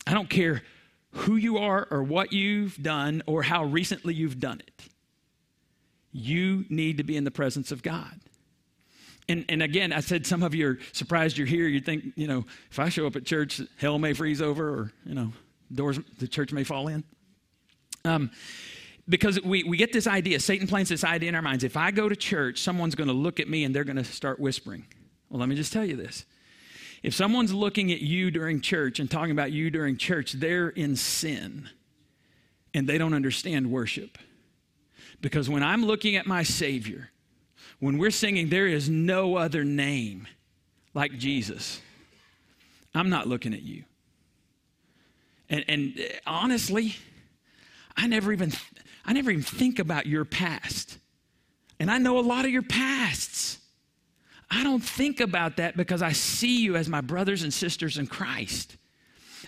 I 0.06 0.14
don't 0.14 0.30
care 0.30 0.62
who 1.16 1.36
you 1.36 1.58
are 1.58 1.86
or 1.90 2.02
what 2.02 2.32
you've 2.32 2.82
done 2.82 3.22
or 3.26 3.42
how 3.42 3.64
recently 3.64 4.14
you've 4.14 4.38
done 4.38 4.60
it. 4.66 4.82
You 6.12 6.64
need 6.68 6.98
to 6.98 7.04
be 7.04 7.16
in 7.16 7.24
the 7.24 7.30
presence 7.30 7.72
of 7.72 7.82
God. 7.82 8.20
And, 9.28 9.44
and 9.48 9.62
again, 9.62 9.92
I 9.92 10.00
said 10.00 10.26
some 10.26 10.42
of 10.42 10.54
you 10.54 10.68
are 10.68 10.78
surprised 10.92 11.36
you're 11.36 11.46
here. 11.46 11.66
You 11.66 11.80
think, 11.80 12.04
you 12.14 12.28
know, 12.28 12.44
if 12.70 12.78
I 12.78 12.88
show 12.88 13.06
up 13.06 13.16
at 13.16 13.24
church, 13.24 13.60
hell 13.78 13.98
may 13.98 14.12
freeze 14.12 14.40
over 14.40 14.68
or, 14.68 14.92
you 15.04 15.14
know, 15.14 15.32
doors, 15.74 15.98
the 16.18 16.28
church 16.28 16.52
may 16.52 16.64
fall 16.64 16.88
in. 16.88 17.02
Um, 18.04 18.30
because 19.08 19.40
we, 19.42 19.64
we 19.64 19.76
get 19.76 19.92
this 19.92 20.06
idea, 20.06 20.38
Satan 20.40 20.66
plants 20.66 20.90
this 20.90 21.04
idea 21.04 21.28
in 21.28 21.34
our 21.34 21.42
minds. 21.42 21.64
If 21.64 21.76
I 21.76 21.90
go 21.90 22.08
to 22.08 22.16
church, 22.16 22.60
someone's 22.60 22.94
going 22.94 23.08
to 23.08 23.14
look 23.14 23.40
at 23.40 23.48
me 23.48 23.64
and 23.64 23.74
they're 23.74 23.84
going 23.84 23.96
to 23.96 24.04
start 24.04 24.38
whispering. 24.38 24.86
Well, 25.28 25.40
let 25.40 25.48
me 25.48 25.56
just 25.56 25.72
tell 25.72 25.84
you 25.84 25.96
this 25.96 26.24
if 27.06 27.14
someone's 27.14 27.54
looking 27.54 27.92
at 27.92 28.00
you 28.00 28.32
during 28.32 28.60
church 28.60 28.98
and 28.98 29.08
talking 29.08 29.30
about 29.30 29.52
you 29.52 29.70
during 29.70 29.96
church, 29.96 30.32
they're 30.32 30.70
in 30.70 30.96
sin 30.96 31.70
and 32.74 32.88
they 32.88 32.98
don't 32.98 33.14
understand 33.14 33.70
worship. 33.70 34.18
Because 35.20 35.48
when 35.48 35.62
I'm 35.62 35.86
looking 35.86 36.16
at 36.16 36.26
my 36.26 36.42
Savior, 36.42 37.10
when 37.78 37.98
we're 37.98 38.10
singing, 38.10 38.48
there 38.48 38.66
is 38.66 38.88
no 38.88 39.36
other 39.36 39.62
name 39.62 40.26
like 40.94 41.16
Jesus, 41.16 41.80
I'm 42.92 43.08
not 43.08 43.28
looking 43.28 43.54
at 43.54 43.62
you. 43.62 43.84
And, 45.48 45.64
and 45.68 46.08
honestly, 46.26 46.96
I 47.96 48.08
never 48.08 48.32
even 48.32 48.52
I 49.04 49.12
never 49.12 49.30
even 49.30 49.44
think 49.44 49.78
about 49.78 50.06
your 50.06 50.24
past. 50.24 50.98
And 51.78 51.88
I 51.88 51.98
know 51.98 52.18
a 52.18 52.20
lot 52.26 52.46
of 52.46 52.50
your 52.50 52.62
pasts. 52.62 53.58
I 54.50 54.62
don't 54.62 54.82
think 54.82 55.20
about 55.20 55.56
that 55.56 55.76
because 55.76 56.02
I 56.02 56.12
see 56.12 56.62
you 56.62 56.76
as 56.76 56.88
my 56.88 57.00
brothers 57.00 57.42
and 57.42 57.52
sisters 57.52 57.98
in 57.98 58.06
Christ. 58.06 58.76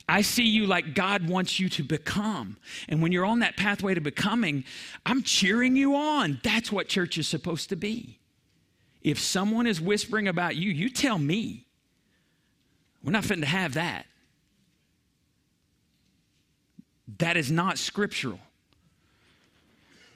I 0.08 0.22
see 0.22 0.44
you 0.44 0.66
like 0.66 0.94
God 0.94 1.28
wants 1.28 1.61
you 1.61 1.68
to 1.70 1.82
become. 1.82 2.56
And 2.88 3.02
when 3.02 3.12
you're 3.12 3.26
on 3.26 3.40
that 3.40 3.56
pathway 3.56 3.94
to 3.94 4.00
becoming, 4.00 4.64
I'm 5.04 5.22
cheering 5.22 5.76
you 5.76 5.94
on. 5.94 6.40
That's 6.42 6.72
what 6.72 6.88
church 6.88 7.18
is 7.18 7.28
supposed 7.28 7.68
to 7.68 7.76
be. 7.76 8.18
If 9.02 9.18
someone 9.18 9.66
is 9.66 9.80
whispering 9.80 10.26
about 10.26 10.56
you, 10.56 10.70
you 10.70 10.88
tell 10.88 11.18
me. 11.18 11.66
We're 13.02 13.12
not 13.12 13.24
fitting 13.24 13.42
to 13.42 13.48
have 13.48 13.74
that. 13.74 14.06
That 17.18 17.37
is 17.37 17.50
not 17.50 17.78
scriptural. 17.78 18.40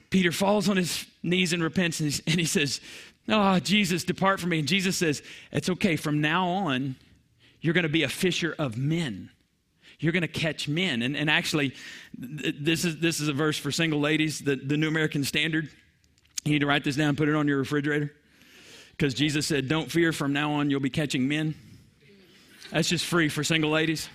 Peter 0.09 0.31
falls 0.31 0.69
on 0.69 0.77
his 0.77 1.05
knees 1.23 1.53
and 1.53 1.63
repents, 1.63 1.99
and 1.99 2.11
he 2.25 2.45
says, 2.45 2.81
Oh, 3.29 3.59
Jesus, 3.59 4.03
depart 4.03 4.39
from 4.39 4.49
me. 4.49 4.59
And 4.59 4.67
Jesus 4.67 4.97
says, 4.97 5.21
It's 5.51 5.69
okay. 5.69 5.95
From 5.95 6.21
now 6.21 6.47
on, 6.47 6.95
you're 7.61 7.73
going 7.73 7.83
to 7.83 7.89
be 7.89 8.03
a 8.03 8.09
fisher 8.09 8.55
of 8.57 8.77
men. 8.77 9.29
You're 9.99 10.11
going 10.11 10.21
to 10.21 10.27
catch 10.27 10.67
men. 10.67 11.01
And, 11.01 11.15
and 11.15 11.29
actually, 11.29 11.73
this 12.17 12.83
is, 12.83 12.99
this 12.99 13.19
is 13.19 13.29
a 13.29 13.33
verse 13.33 13.57
for 13.57 13.71
single 13.71 13.99
ladies, 13.99 14.39
the, 14.39 14.57
the 14.57 14.75
New 14.75 14.87
American 14.87 15.23
Standard. 15.23 15.69
You 16.43 16.51
need 16.51 16.59
to 16.59 16.67
write 16.67 16.83
this 16.83 16.97
down, 16.97 17.09
and 17.09 17.17
put 17.17 17.29
it 17.29 17.35
on 17.35 17.47
your 17.47 17.59
refrigerator. 17.59 18.13
Because 18.91 19.13
Jesus 19.13 19.47
said, 19.47 19.69
Don't 19.69 19.91
fear, 19.91 20.11
from 20.11 20.33
now 20.33 20.53
on, 20.53 20.69
you'll 20.69 20.81
be 20.81 20.89
catching 20.89 21.27
men. 21.27 21.55
That's 22.71 22.89
just 22.89 23.05
free 23.05 23.29
for 23.29 23.43
single 23.43 23.69
ladies. 23.69 24.09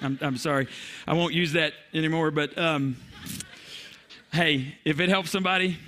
I'm, 0.00 0.18
I'm 0.22 0.36
sorry. 0.36 0.68
I 1.06 1.14
won't 1.14 1.34
use 1.34 1.52
that 1.52 1.72
anymore, 1.92 2.30
but. 2.30 2.56
Um, 2.56 2.96
Hey, 4.34 4.74
if 4.84 4.98
it 4.98 5.10
helps 5.10 5.30
somebody, 5.30 5.78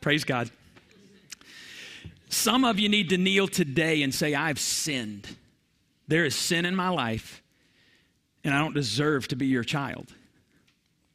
praise 0.00 0.24
God. 0.24 0.50
Some 2.34 2.64
of 2.64 2.80
you 2.80 2.88
need 2.88 3.10
to 3.10 3.16
kneel 3.16 3.46
today 3.46 4.02
and 4.02 4.12
say, 4.12 4.34
I've 4.34 4.58
sinned. 4.58 5.28
There 6.08 6.24
is 6.24 6.34
sin 6.34 6.66
in 6.66 6.74
my 6.74 6.88
life, 6.88 7.42
and 8.42 8.52
I 8.52 8.58
don't 8.58 8.74
deserve 8.74 9.28
to 9.28 9.36
be 9.36 9.46
your 9.46 9.62
child. 9.62 10.12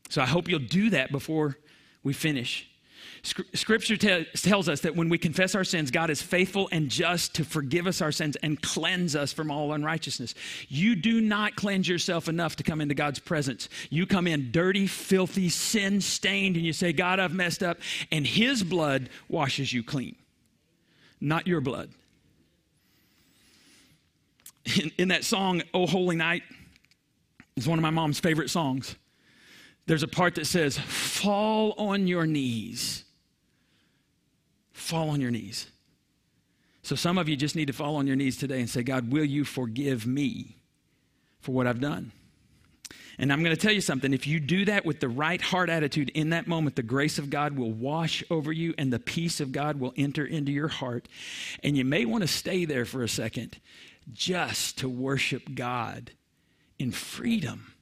So 0.09 0.21
I 0.21 0.25
hope 0.25 0.47
you'll 0.47 0.59
do 0.59 0.89
that 0.91 1.11
before 1.11 1.57
we 2.03 2.13
finish. 2.13 2.67
Scripture 3.21 3.97
te- 3.97 4.25
tells 4.33 4.69
us 4.69 4.79
that 4.81 4.95
when 4.95 5.09
we 5.09 5.17
confess 5.17 5.55
our 5.55 5.65
sins, 5.65 5.91
God 5.91 6.09
is 6.09 6.21
faithful 6.21 6.69
and 6.71 6.89
just 6.89 7.35
to 7.35 7.43
forgive 7.43 7.85
us 7.85 8.01
our 8.01 8.13
sins 8.13 8.37
and 8.37 8.59
cleanse 8.61 9.13
us 9.13 9.33
from 9.33 9.51
all 9.51 9.73
unrighteousness. 9.73 10.33
You 10.69 10.95
do 10.95 11.19
not 11.19 11.57
cleanse 11.57 11.87
yourself 11.87 12.29
enough 12.29 12.55
to 12.55 12.63
come 12.63 12.79
into 12.79 12.95
God's 12.95 13.19
presence. 13.19 13.67
You 13.89 14.07
come 14.07 14.25
in 14.25 14.51
dirty, 14.51 14.87
filthy, 14.87 15.49
sin 15.49 15.99
stained, 15.99 16.55
and 16.55 16.65
you 16.65 16.71
say, 16.71 16.93
God, 16.93 17.19
I've 17.19 17.33
messed 17.33 17.61
up, 17.61 17.79
and 18.09 18.25
His 18.25 18.63
blood 18.63 19.09
washes 19.27 19.73
you 19.73 19.83
clean, 19.83 20.15
not 21.19 21.47
your 21.47 21.61
blood. 21.61 21.89
In, 24.81 24.91
in 24.97 25.07
that 25.07 25.23
song, 25.23 25.63
Oh 25.73 25.87
Holy 25.87 26.15
Night, 26.15 26.43
is 27.55 27.67
one 27.67 27.79
of 27.79 27.83
my 27.83 27.89
mom's 27.89 28.19
favorite 28.19 28.49
songs. 28.49 28.95
There's 29.87 30.03
a 30.03 30.07
part 30.07 30.35
that 30.35 30.45
says, 30.45 30.77
Fall 30.77 31.73
on 31.77 32.07
your 32.07 32.27
knees 32.27 33.05
fall 34.79 35.11
on 35.11 35.21
your 35.21 35.31
knees. 35.31 35.67
So 36.81 36.95
some 36.95 37.17
of 37.17 37.29
you 37.29 37.35
just 37.35 37.55
need 37.55 37.67
to 37.67 37.73
fall 37.73 37.97
on 37.97 38.07
your 38.07 38.15
knees 38.15 38.37
today 38.37 38.59
and 38.59 38.69
say, 38.69 38.81
God, 38.81 39.11
will 39.11 39.25
you 39.25 39.45
forgive 39.45 40.07
me 40.07 40.55
for 41.39 41.51
what 41.51 41.67
I've 41.67 41.79
done? 41.79 42.11
And 43.19 43.33
I'm 43.33 43.43
going 43.43 43.53
to 43.53 43.61
tell 43.61 43.73
you 43.73 43.81
something. 43.81 44.13
If 44.13 44.25
you 44.27 44.39
do 44.39 44.63
that 44.65 44.85
with 44.85 45.01
the 45.01 45.09
right 45.09 45.41
heart 45.41 45.69
attitude 45.69 46.09
in 46.11 46.29
that 46.29 46.47
moment, 46.47 46.77
the 46.77 46.83
grace 46.83 47.19
of 47.19 47.29
God 47.29 47.57
will 47.57 47.71
wash 47.71 48.23
over 48.31 48.49
you 48.53 48.73
and 48.77 48.93
the 48.93 48.99
peace 48.99 49.41
of 49.41 49.51
God 49.51 49.77
will 49.77 49.93
enter 49.97 50.25
into 50.25 50.53
your 50.53 50.69
heart. 50.69 51.09
And 51.61 51.75
you 51.75 51.83
may 51.83 52.05
want 52.05 52.21
to 52.21 52.27
stay 52.29 52.63
there 52.63 52.85
for 52.85 53.03
a 53.03 53.09
second 53.09 53.59
just 54.13 54.77
to 54.79 54.87
worship 54.87 55.53
God 55.53 56.11
in 56.79 56.93
freedom 56.93 57.73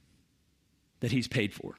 that 0.98 1.12
He's 1.12 1.28
paid 1.28 1.54
for. 1.54 1.78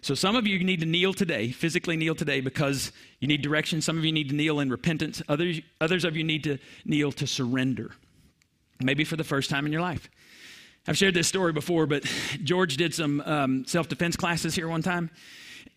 So 0.00 0.14
some 0.14 0.34
of 0.34 0.44
you 0.44 0.62
need 0.64 0.80
to 0.80 0.86
kneel 0.86 1.14
today, 1.14 1.52
physically 1.52 1.96
kneel 1.96 2.16
today 2.16 2.40
because 2.40 2.90
you 3.20 3.28
need 3.28 3.42
direction. 3.42 3.80
Some 3.80 3.96
of 3.96 4.04
you 4.04 4.12
need 4.12 4.28
to 4.30 4.34
kneel 4.34 4.58
in 4.58 4.70
repentance. 4.70 5.22
Others, 5.28 5.60
others 5.80 6.04
of 6.04 6.16
you 6.16 6.24
need 6.24 6.42
to 6.44 6.58
kneel 6.84 7.12
to 7.12 7.28
surrender, 7.28 7.92
maybe 8.82 9.04
for 9.04 9.16
the 9.16 9.24
first 9.24 9.50
time 9.50 9.66
in 9.66 9.72
your 9.72 9.82
life. 9.82 10.08
I've 10.88 10.96
shared 10.96 11.12
this 11.12 11.28
story 11.28 11.52
before, 11.52 11.86
but 11.86 12.04
George 12.42 12.78
did 12.78 12.94
some 12.94 13.20
um, 13.26 13.66
self 13.66 13.88
defense 13.88 14.16
classes 14.16 14.54
here 14.54 14.68
one 14.68 14.80
time. 14.80 15.10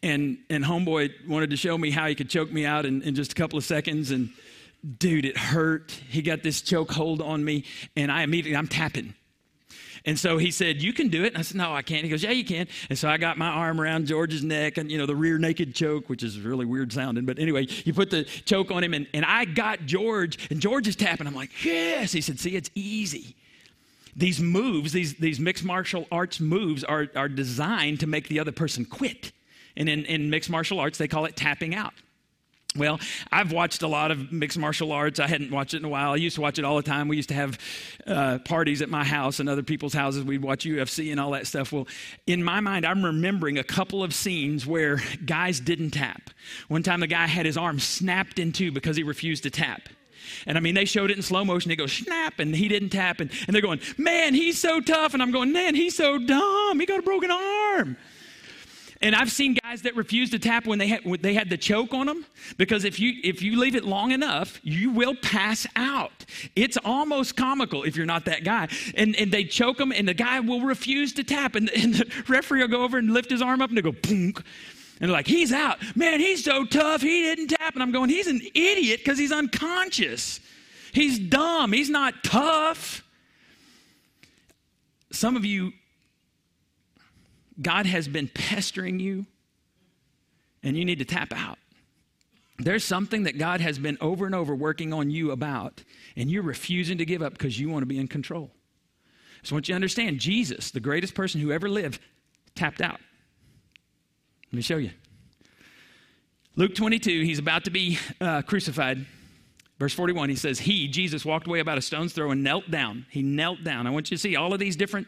And, 0.02 0.38
and 0.50 0.64
Homeboy 0.64 1.28
wanted 1.28 1.50
to 1.50 1.58
show 1.58 1.78
me 1.78 1.92
how 1.92 2.08
he 2.08 2.16
could 2.16 2.30
choke 2.30 2.50
me 2.50 2.66
out 2.66 2.86
in, 2.86 3.02
in 3.02 3.14
just 3.14 3.34
a 3.34 3.36
couple 3.36 3.58
of 3.58 3.66
seconds. 3.66 4.12
And 4.12 4.30
dude, 5.00 5.26
it 5.26 5.38
hurt. 5.38 5.92
He 5.92 6.22
got 6.22 6.44
this 6.44 6.62
choke 6.62 6.92
hold 6.92 7.22
on 7.22 7.44
me, 7.44 7.66
and 7.98 8.10
I 8.10 8.24
immediately, 8.24 8.56
I'm 8.56 8.70
tapping. 8.70 9.14
And 10.06 10.18
so 10.18 10.38
he 10.38 10.50
said, 10.50 10.82
You 10.82 10.94
can 10.94 11.10
do 11.10 11.26
it. 11.26 11.34
And 11.34 11.38
I 11.38 11.42
said, 11.42 11.58
No, 11.58 11.74
I 11.76 11.82
can't. 11.82 12.06
He 12.06 12.10
goes, 12.10 12.24
Yeah, 12.24 12.32
you 12.32 12.46
can. 12.46 12.68
And 12.90 12.98
so 12.98 13.10
I 13.10 13.18
got 13.18 13.38
my 13.38 13.50
arm 13.50 13.82
around 13.82 14.08
George's 14.08 14.46
neck 14.46 14.78
and, 14.78 14.90
you 14.90 14.98
know, 14.98 15.06
the 15.06 15.16
rear 15.16 15.38
naked 15.38 15.76
choke, 15.76 16.10
which 16.10 16.24
is 16.24 16.40
really 16.40 16.66
weird 16.66 16.94
sounding. 16.94 17.26
But 17.26 17.38
anyway, 17.38 17.68
you 17.84 17.94
put 17.94 18.10
the 18.12 18.24
choke 18.24 18.72
on 18.72 18.82
him, 18.82 18.94
and, 18.94 19.08
and 19.14 19.26
I 19.26 19.44
got 19.44 19.86
George, 19.86 20.50
and 20.50 20.62
George 20.62 20.88
is 20.88 20.96
tapping. 20.96 21.28
I'm 21.28 21.36
like, 21.36 21.52
Yes. 21.66 22.14
He 22.14 22.22
said, 22.22 22.40
See, 22.40 22.56
it's 22.56 22.72
easy. 22.76 23.36
These 24.16 24.42
moves, 24.42 24.92
these, 24.92 25.16
these 25.16 25.40
mixed 25.40 25.64
martial 25.64 26.08
arts 26.12 26.40
moves, 26.40 26.84
are, 26.84 27.08
are 27.16 27.30
designed 27.30 28.00
to 28.02 28.08
make 28.08 28.28
the 28.28 28.40
other 28.40 28.52
person 28.52 28.86
quit. 28.86 29.32
And 29.76 29.88
in, 29.88 30.06
in 30.06 30.30
mixed 30.30 30.50
martial 30.50 30.80
arts, 30.80 30.98
they 30.98 31.08
call 31.08 31.26
it 31.26 31.36
tapping 31.36 31.74
out. 31.76 31.94
Well, 32.78 33.02
I've 33.30 33.52
watched 33.52 33.82
a 33.82 33.88
lot 33.88 34.12
of 34.12 34.32
mixed 34.32 34.58
martial 34.58 34.94
arts. 34.94 35.20
I 35.20 35.28
hadn't 35.28 35.52
watched 35.52 35.74
it 35.74 35.78
in 35.78 35.86
a 35.86 35.90
while. 35.90 36.12
I 36.12 36.16
used 36.16 36.36
to 36.36 36.42
watch 36.42 36.58
it 36.58 36.64
all 36.64 36.78
the 36.78 36.84
time. 36.84 37.10
We 37.10 37.18
used 37.18 37.28
to 37.28 37.36
have 37.36 37.60
uh, 38.08 38.40
parties 38.46 38.82
at 38.82 38.88
my 38.88 39.04
house 39.04 39.42
and 39.42 39.50
other 39.50 39.62
people's 39.62 39.94
houses. 39.94 40.24
We'd 40.24 40.42
watch 40.42 40.64
UFC 40.64 41.12
and 41.12 41.20
all 41.20 41.32
that 41.32 41.48
stuff. 41.48 41.74
Well, 41.74 41.86
in 42.28 42.42
my 42.42 42.62
mind, 42.62 42.86
I'm 42.86 43.04
remembering 43.04 43.58
a 43.58 43.64
couple 43.64 44.06
of 44.06 44.14
scenes 44.14 44.66
where 44.66 45.02
guys 45.26 45.60
didn't 45.60 45.92
tap. 45.92 46.30
One 46.70 46.82
time, 46.82 47.02
the 47.02 47.08
guy 47.08 47.28
had 47.28 47.46
his 47.46 47.58
arm 47.58 47.78
snapped 47.78 48.40
in 48.40 48.54
two 48.54 48.72
because 48.72 48.96
he 48.96 49.04
refused 49.04 49.44
to 49.44 49.50
tap. 49.50 49.90
And 50.46 50.58
I 50.58 50.62
mean, 50.62 50.76
they 50.76 50.86
showed 50.86 51.12
it 51.12 51.18
in 51.18 51.24
slow 51.24 51.44
motion. 51.46 51.70
They 51.70 51.76
go 51.76 51.88
snap, 51.88 52.40
and 52.40 52.56
he 52.56 52.68
didn't 52.68 52.90
tap. 52.90 53.20
And, 53.20 53.32
and 53.48 53.54
they're 53.54 53.62
going, 53.62 53.82
man, 53.98 54.34
he's 54.34 54.60
so 54.60 54.80
tough. 54.82 55.14
And 55.14 55.22
I'm 55.22 55.32
going, 55.32 55.52
man, 55.52 55.76
he's 55.76 55.96
so 55.96 56.18
dumb. 56.18 56.80
He 56.80 56.86
got 56.86 57.00
a 57.00 57.04
broken 57.04 57.32
arm. 57.32 57.98
And 59.04 59.16
I've 59.16 59.32
seen 59.32 59.58
guys 59.64 59.82
that 59.82 59.96
refuse 59.96 60.30
to 60.30 60.40
tap 60.40 60.68
when 60.68 60.78
they 60.78 60.88
had, 60.88 61.04
when 61.04 61.22
they 61.22 61.34
had 61.34 61.50
the 61.50 61.58
choke 61.58 61.94
on 61.94 62.06
them 62.06 62.26
because 62.58 62.86
if 62.86 63.00
you 63.00 63.14
if 63.24 63.42
you 63.42 63.60
leave 63.60 63.76
it 63.76 63.84
long 63.84 64.12
enough, 64.12 64.60
you 64.64 64.92
will 64.92 65.16
pass 65.16 65.66
out. 65.76 66.26
It's 66.56 66.78
almost 66.86 67.36
comical 67.36 67.84
if 67.84 67.96
you're 67.96 68.06
not 68.06 68.26
that 68.26 68.44
guy. 68.44 68.68
And 68.96 69.16
and 69.16 69.32
they 69.32 69.44
choke 69.44 69.78
them, 69.78 69.92
and 69.92 70.08
the 70.08 70.14
guy 70.14 70.40
will 70.40 70.62
refuse 70.62 71.14
to 71.14 71.24
tap, 71.24 71.56
and, 71.56 71.70
and 71.72 71.96
the 71.96 72.24
referee 72.28 72.62
will 72.62 72.68
go 72.68 72.84
over 72.84 73.00
and 73.00 73.12
lift 73.12 73.32
his 73.32 73.42
arm 73.42 73.62
up, 73.62 73.70
and 73.70 73.78
they 73.78 73.82
go 73.82 73.92
boom. 73.92 74.36
And 75.02 75.10
they're 75.10 75.18
like, 75.18 75.28
he's 75.28 75.52
out. 75.52 75.80
Man, 75.96 76.20
he's 76.20 76.44
so 76.44 76.64
tough. 76.64 77.02
He 77.02 77.24
didn't 77.24 77.48
tap. 77.48 77.74
And 77.74 77.82
I'm 77.82 77.92
going, 77.92 78.10
he's 78.10 78.28
an 78.28 78.40
idiot 78.54 79.02
because 79.04 79.18
he's 79.18 79.32
unconscious. 79.32 80.40
He's 80.94 81.18
dumb. 81.18 81.74
He's 81.74 81.90
not 81.90 82.24
tough. 82.24 83.04
Some 85.12 85.36
of 85.36 85.44
you 85.44 85.74
God 87.60 87.86
has 87.86 88.08
been 88.08 88.28
pestering 88.28 89.00
you 89.00 89.26
and 90.64 90.78
you 90.78 90.86
need 90.86 91.00
to 91.00 91.06
tap 91.06 91.34
out. 91.36 91.58
There's 92.60 92.84
something 92.84 93.24
that 93.24 93.38
God 93.38 93.62
has 93.62 93.80
been 93.80 93.98
over 94.02 94.26
and 94.26 94.36
over 94.36 94.56
working 94.56 94.94
on 94.94 95.10
you 95.10 95.32
about, 95.32 95.84
and 96.16 96.30
you're 96.30 96.44
refusing 96.44 97.00
to 97.00 97.06
give 97.06 97.24
up 97.24 97.34
because 97.34 97.60
you 97.60 97.70
want 97.70 97.82
to 97.82 97.88
be 97.88 97.98
in 97.98 98.08
control. 98.08 98.52
So 99.42 99.54
I 99.54 99.56
want 99.56 99.68
you 99.68 99.74
to 99.74 99.76
understand 99.76 100.20
Jesus, 100.20 100.70
the 100.70 100.80
greatest 100.80 101.16
person 101.16 101.42
who 101.42 101.52
ever 101.52 101.68
lived, 101.68 102.00
tapped 102.54 102.82
out. 102.82 103.00
Let 104.52 104.56
me 104.58 104.62
show 104.62 104.78
you. 104.78 104.92
Luke 106.58 106.76
22, 106.76 107.22
he's 107.22 107.40
about 107.40 107.64
to 107.64 107.72
be 107.72 107.98
uh, 108.20 108.42
crucified. 108.42 109.06
Verse 109.80 109.94
41, 109.94 110.30
he 110.30 110.36
says, 110.36 110.60
He, 110.60 110.90
Jesus, 110.90 111.24
walked 111.24 111.48
away 111.48 111.62
about 111.62 111.78
a 111.78 111.82
stone's 111.82 112.12
throw 112.12 112.32
and 112.32 112.44
knelt 112.44 112.70
down. 112.70 113.06
He 113.10 113.22
knelt 113.22 113.64
down. 113.64 113.88
I 113.88 113.92
want 113.92 114.12
you 114.12 114.18
to 114.18 114.22
see 114.22 114.36
all 114.36 114.54
of 114.54 114.60
these 114.60 114.76
different 114.76 115.08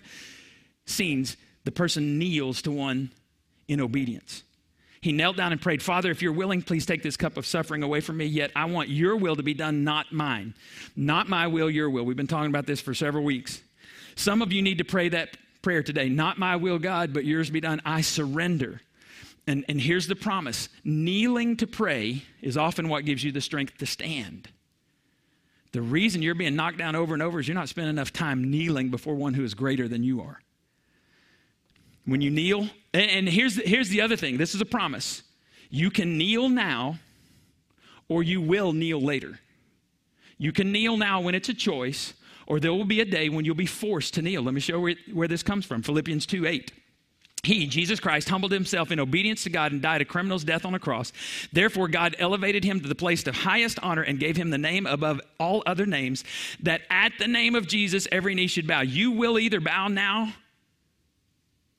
scenes 0.85 1.35
the 1.65 1.71
person 1.71 2.17
kneels 2.17 2.61
to 2.63 2.71
one 2.71 3.11
in 3.67 3.81
obedience. 3.81 4.43
He 5.01 5.11
knelt 5.11 5.35
down 5.35 5.51
and 5.51 5.61
prayed, 5.61 5.83
Father, 5.83 6.09
if 6.11 6.21
you're 6.21 6.31
willing, 6.31 6.61
please 6.61 6.85
take 6.85 7.03
this 7.03 7.17
cup 7.17 7.35
of 7.35 7.45
suffering 7.45 7.83
away 7.83 7.99
from 7.99 8.17
me. 8.17 8.25
Yet 8.25 8.51
I 8.55 8.65
want 8.65 8.87
your 8.87 9.17
will 9.17 9.35
to 9.35 9.43
be 9.43 9.53
done, 9.53 9.83
not 9.83 10.13
mine. 10.13 10.53
Not 10.95 11.27
my 11.27 11.47
will, 11.47 11.69
your 11.69 11.89
will. 11.89 12.05
We've 12.05 12.15
been 12.15 12.27
talking 12.27 12.49
about 12.49 12.65
this 12.65 12.79
for 12.79 12.93
several 12.93 13.25
weeks. 13.25 13.61
Some 14.15 14.41
of 14.41 14.53
you 14.53 14.61
need 14.61 14.77
to 14.77 14.85
pray 14.85 15.09
that 15.09 15.35
prayer 15.61 15.83
today. 15.83 16.07
Not 16.07 16.39
my 16.39 16.55
will, 16.55 16.79
God, 16.79 17.13
but 17.13 17.25
yours 17.25 17.49
be 17.49 17.59
done. 17.59 17.81
I 17.83 17.99
surrender. 17.99 18.79
And, 19.45 19.65
and 19.67 19.79
here's 19.79 20.07
the 20.07 20.15
promise 20.15 20.69
kneeling 20.83 21.57
to 21.57 21.67
pray 21.67 22.23
is 22.41 22.57
often 22.57 22.87
what 22.87 23.05
gives 23.05 23.23
you 23.23 23.31
the 23.31 23.41
strength 23.41 23.77
to 23.79 23.85
stand. 23.85 24.49
The 25.73 25.81
reason 25.81 26.21
you're 26.21 26.35
being 26.35 26.55
knocked 26.55 26.77
down 26.77 26.95
over 26.95 27.13
and 27.13 27.23
over 27.23 27.39
is 27.39 27.47
you're 27.47 27.55
not 27.55 27.67
spending 27.67 27.89
enough 27.89 28.13
time 28.13 28.49
kneeling 28.49 28.89
before 28.89 29.15
one 29.15 29.33
who 29.33 29.43
is 29.43 29.53
greater 29.53 29.87
than 29.87 30.03
you 30.03 30.21
are. 30.21 30.39
When 32.05 32.21
you 32.21 32.29
kneel, 32.29 32.69
and 32.93 33.27
here's 33.27 33.55
the, 33.55 33.63
here's 33.63 33.89
the 33.89 34.01
other 34.01 34.15
thing 34.15 34.37
this 34.37 34.53
is 34.53 34.61
a 34.61 34.65
promise. 34.65 35.23
You 35.69 35.89
can 35.89 36.17
kneel 36.17 36.49
now, 36.49 36.99
or 38.07 38.21
you 38.21 38.39
will 38.39 38.73
kneel 38.73 39.01
later. 39.01 39.39
You 40.37 40.51
can 40.51 40.71
kneel 40.71 40.97
now 40.97 41.21
when 41.21 41.33
it's 41.33 41.49
a 41.49 41.53
choice, 41.53 42.13
or 42.45 42.59
there 42.59 42.71
will 42.73 42.85
be 42.85 43.01
a 43.01 43.05
day 43.05 43.29
when 43.29 43.43
you'll 43.43 43.55
be 43.55 43.65
forced 43.65 44.13
to 44.15 44.21
kneel. 44.21 44.43
Let 44.43 44.53
me 44.53 44.59
show 44.59 44.79
where, 44.79 44.95
where 45.11 45.27
this 45.27 45.41
comes 45.41 45.65
from 45.65 45.81
Philippians 45.81 46.27
2 46.27 46.45
8. 46.45 46.71
He, 47.43 47.67
Jesus 47.67 47.99
Christ, 47.99 48.29
humbled 48.29 48.53
himself 48.53 48.89
in 48.89 49.01
obedience 49.01 49.43
to 49.43 49.49
God 49.49 49.73
and 49.73 49.81
died 49.81 50.01
a 50.01 50.05
criminal's 50.05 50.45
death 50.45 50.63
on 50.63 50.75
a 50.75 50.79
cross. 50.79 51.11
Therefore, 51.51 51.89
God 51.89 52.15
elevated 52.17 52.63
him 52.63 52.79
to 52.79 52.87
the 52.87 52.95
place 52.95 53.27
of 53.27 53.35
highest 53.35 53.79
honor 53.83 54.01
and 54.01 54.17
gave 54.17 54.37
him 54.37 54.49
the 54.49 54.57
name 54.57 54.85
above 54.85 55.19
all 55.41 55.61
other 55.65 55.85
names, 55.85 56.23
that 56.61 56.83
at 56.89 57.11
the 57.19 57.27
name 57.27 57.55
of 57.55 57.67
Jesus 57.67 58.07
every 58.13 58.33
knee 58.33 58.47
should 58.47 58.65
bow. 58.65 58.79
You 58.79 59.11
will 59.11 59.37
either 59.37 59.59
bow 59.59 59.89
now 59.89 60.33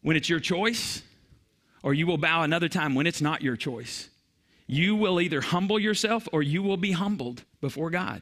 when 0.02 0.16
it's 0.16 0.28
your 0.28 0.38
choice, 0.40 1.02
or 1.82 1.94
you 1.94 2.06
will 2.06 2.18
bow 2.18 2.42
another 2.42 2.68
time 2.68 2.94
when 2.94 3.06
it's 3.06 3.22
not 3.22 3.40
your 3.40 3.56
choice. 3.56 4.10
You 4.66 4.96
will 4.96 5.18
either 5.18 5.40
humble 5.40 5.78
yourself 5.78 6.28
or 6.30 6.42
you 6.42 6.62
will 6.62 6.76
be 6.76 6.92
humbled 6.92 7.42
before 7.62 7.88
God. 7.88 8.20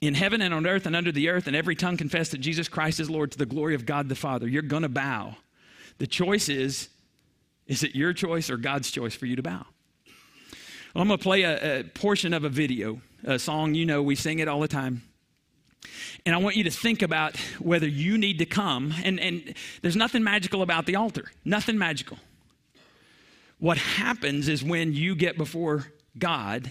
In 0.00 0.14
heaven 0.14 0.40
and 0.40 0.54
on 0.54 0.66
earth 0.66 0.86
and 0.86 0.96
under 0.96 1.12
the 1.12 1.28
earth, 1.28 1.46
and 1.46 1.56
every 1.56 1.76
tongue 1.76 1.98
confess 1.98 2.30
that 2.30 2.38
Jesus 2.38 2.66
Christ 2.66 2.98
is 2.98 3.10
Lord 3.10 3.32
to 3.32 3.38
the 3.38 3.44
glory 3.44 3.74
of 3.74 3.84
God 3.84 4.08
the 4.08 4.14
Father. 4.14 4.48
You're 4.48 4.62
going 4.62 4.82
to 4.82 4.88
bow. 4.88 5.36
The 5.98 6.06
choice 6.06 6.48
is 6.48 6.88
is 7.66 7.82
it 7.82 7.94
your 7.94 8.12
choice 8.12 8.48
or 8.48 8.56
God's 8.56 8.90
choice 8.90 9.14
for 9.14 9.26
you 9.26 9.36
to 9.36 9.42
bow? 9.42 9.66
Well, 10.94 11.02
I'm 11.02 11.08
going 11.08 11.18
to 11.18 11.22
play 11.22 11.42
a, 11.42 11.80
a 11.80 11.84
portion 11.84 12.32
of 12.32 12.44
a 12.44 12.48
video, 12.48 13.00
a 13.24 13.38
song 13.38 13.74
you 13.74 13.84
know, 13.84 14.02
we 14.02 14.14
sing 14.14 14.38
it 14.38 14.48
all 14.48 14.60
the 14.60 14.68
time. 14.68 15.02
And 16.24 16.34
I 16.34 16.38
want 16.38 16.56
you 16.56 16.64
to 16.64 16.70
think 16.70 17.02
about 17.02 17.36
whether 17.58 17.86
you 17.86 18.18
need 18.18 18.38
to 18.38 18.46
come. 18.46 18.94
And, 19.04 19.20
and 19.20 19.54
there's 19.82 19.96
nothing 19.96 20.22
magical 20.22 20.62
about 20.62 20.86
the 20.86 20.96
altar, 20.96 21.30
nothing 21.44 21.76
magical. 21.76 22.18
What 23.58 23.78
happens 23.78 24.48
is 24.48 24.62
when 24.62 24.92
you 24.92 25.14
get 25.14 25.36
before 25.36 25.92
God 26.18 26.70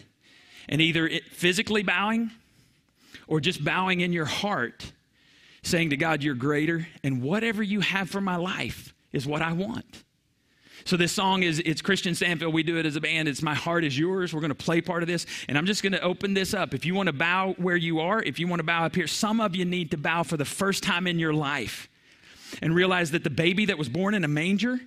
and 0.68 0.82
either 0.82 1.08
it, 1.08 1.26
physically 1.26 1.84
bowing 1.84 2.32
or 3.28 3.40
just 3.40 3.64
bowing 3.64 4.02
in 4.02 4.14
your 4.14 4.26
heart, 4.26 4.92
saying 5.62 5.92
to 5.92 5.98
God, 5.98 6.24
You're 6.24 6.36
greater, 6.36 6.88
and 7.04 7.22
whatever 7.22 7.62
you 7.62 7.82
have 7.82 8.10
for 8.10 8.22
my 8.22 8.38
life 8.38 8.95
is 9.16 9.26
what 9.26 9.42
I 9.42 9.54
want. 9.54 10.04
So 10.84 10.98
this 10.98 11.12
song 11.12 11.42
is 11.42 11.60
it's 11.60 11.82
Kristian 11.82 12.12
Stanfill. 12.12 12.54
We 12.54 12.62
do 12.62 12.78
it 12.78 12.86
as 12.86 12.96
a 12.96 13.02
band. 13.02 13.28
It's 13.28 13.42
My 13.42 13.56
Heart 13.56 13.86
is 13.86 13.98
Yours. 13.98 14.34
We're 14.34 14.42
going 14.42 14.50
to 14.50 14.56
play 14.56 14.82
part 14.82 15.02
of 15.02 15.08
this. 15.08 15.26
And 15.50 15.58
I'm 15.58 15.66
just 15.66 15.82
going 15.82 15.94
to 15.94 16.02
open 16.02 16.36
this 16.36 16.54
up. 16.54 16.76
If 16.76 16.86
you 16.86 16.94
want 16.94 17.08
to 17.08 17.14
bow 17.14 17.56
where 17.58 17.76
you 17.76 18.02
are, 18.02 18.22
if 18.22 18.40
you 18.40 18.48
want 18.48 18.60
to 18.60 18.64
bow 18.64 18.86
up 18.86 18.94
here, 18.94 19.08
some 19.08 19.40
of 19.40 19.56
you 19.56 19.66
need 19.66 19.92
to 19.92 19.98
bow 19.98 20.22
for 20.22 20.38
the 20.38 20.46
first 20.46 20.84
time 20.84 21.08
in 21.08 21.18
your 21.18 21.34
life 21.34 21.90
and 22.62 22.76
realize 22.76 23.12
that 23.12 23.24
the 23.24 23.32
baby 23.32 23.66
that 23.66 23.80
was 23.80 23.90
born 23.90 24.14
in 24.14 24.24
a 24.24 24.28
manger 24.28 24.80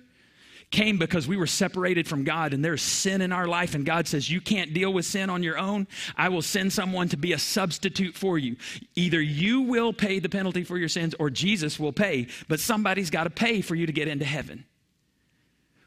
came 0.71 0.97
because 0.97 1.27
we 1.27 1.37
were 1.37 1.47
separated 1.47 2.07
from 2.07 2.23
God 2.23 2.53
and 2.53 2.63
there's 2.63 2.81
sin 2.81 3.21
in 3.21 3.31
our 3.31 3.47
life, 3.47 3.73
and 3.73 3.85
God 3.85 4.07
says, 4.07 4.29
You 4.29 4.39
can't 4.39 4.73
deal 4.73 4.93
with 4.93 5.05
sin 5.05 5.29
on 5.29 5.41
your 5.41 5.57
own. 5.57 5.87
I 6.15 6.29
will 6.29 6.41
send 6.41 6.71
someone 6.71 7.09
to 7.09 7.17
be 7.17 7.33
a 7.33 7.39
substitute 7.39 8.15
for 8.15 8.37
you. 8.37 8.55
Either 8.95 9.21
you 9.21 9.61
will 9.61 9.93
pay 9.93 10.19
the 10.19 10.29
penalty 10.29 10.63
for 10.63 10.77
your 10.77 10.89
sins 10.89 11.15
or 11.17 11.29
Jesus 11.29 11.79
will 11.79 11.93
pay, 11.93 12.27
but 12.47 12.59
somebody's 12.59 13.09
got 13.09 13.23
to 13.23 13.29
pay 13.29 13.61
for 13.61 13.75
you 13.75 13.85
to 13.85 13.93
get 13.93 14.07
into 14.07 14.25
heaven. 14.25 14.65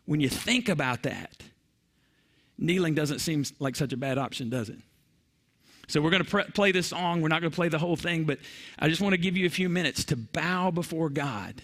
When 0.04 0.20
you 0.20 0.28
think 0.28 0.68
about 0.68 1.04
that, 1.04 1.42
kneeling 2.58 2.94
doesn't 2.94 3.20
seem 3.20 3.44
like 3.60 3.76
such 3.76 3.92
a 3.92 3.96
bad 3.96 4.18
option, 4.18 4.50
does 4.50 4.68
it? 4.68 4.78
So 5.86 6.00
we're 6.00 6.10
going 6.10 6.24
to 6.24 6.30
pr- 6.30 6.50
play 6.52 6.72
this 6.72 6.88
song. 6.88 7.20
We're 7.20 7.28
not 7.28 7.40
going 7.40 7.50
to 7.50 7.54
play 7.54 7.68
the 7.68 7.78
whole 7.78 7.96
thing, 7.96 8.24
but 8.24 8.38
I 8.78 8.88
just 8.88 9.00
want 9.00 9.12
to 9.12 9.18
give 9.18 9.36
you 9.36 9.46
a 9.46 9.50
few 9.50 9.68
minutes 9.68 10.04
to 10.04 10.16
bow 10.16 10.72
before 10.72 11.08
God 11.08 11.62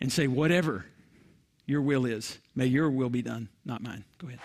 and 0.00 0.12
say, 0.12 0.28
whatever 0.28 0.84
your 1.68 1.82
will 1.82 2.06
is, 2.06 2.38
may 2.56 2.66
your 2.66 2.90
will 2.90 3.10
be 3.10 3.22
done, 3.22 3.50
not 3.64 3.82
mine. 3.82 4.04
Go 4.18 4.28
ahead. 4.28 4.40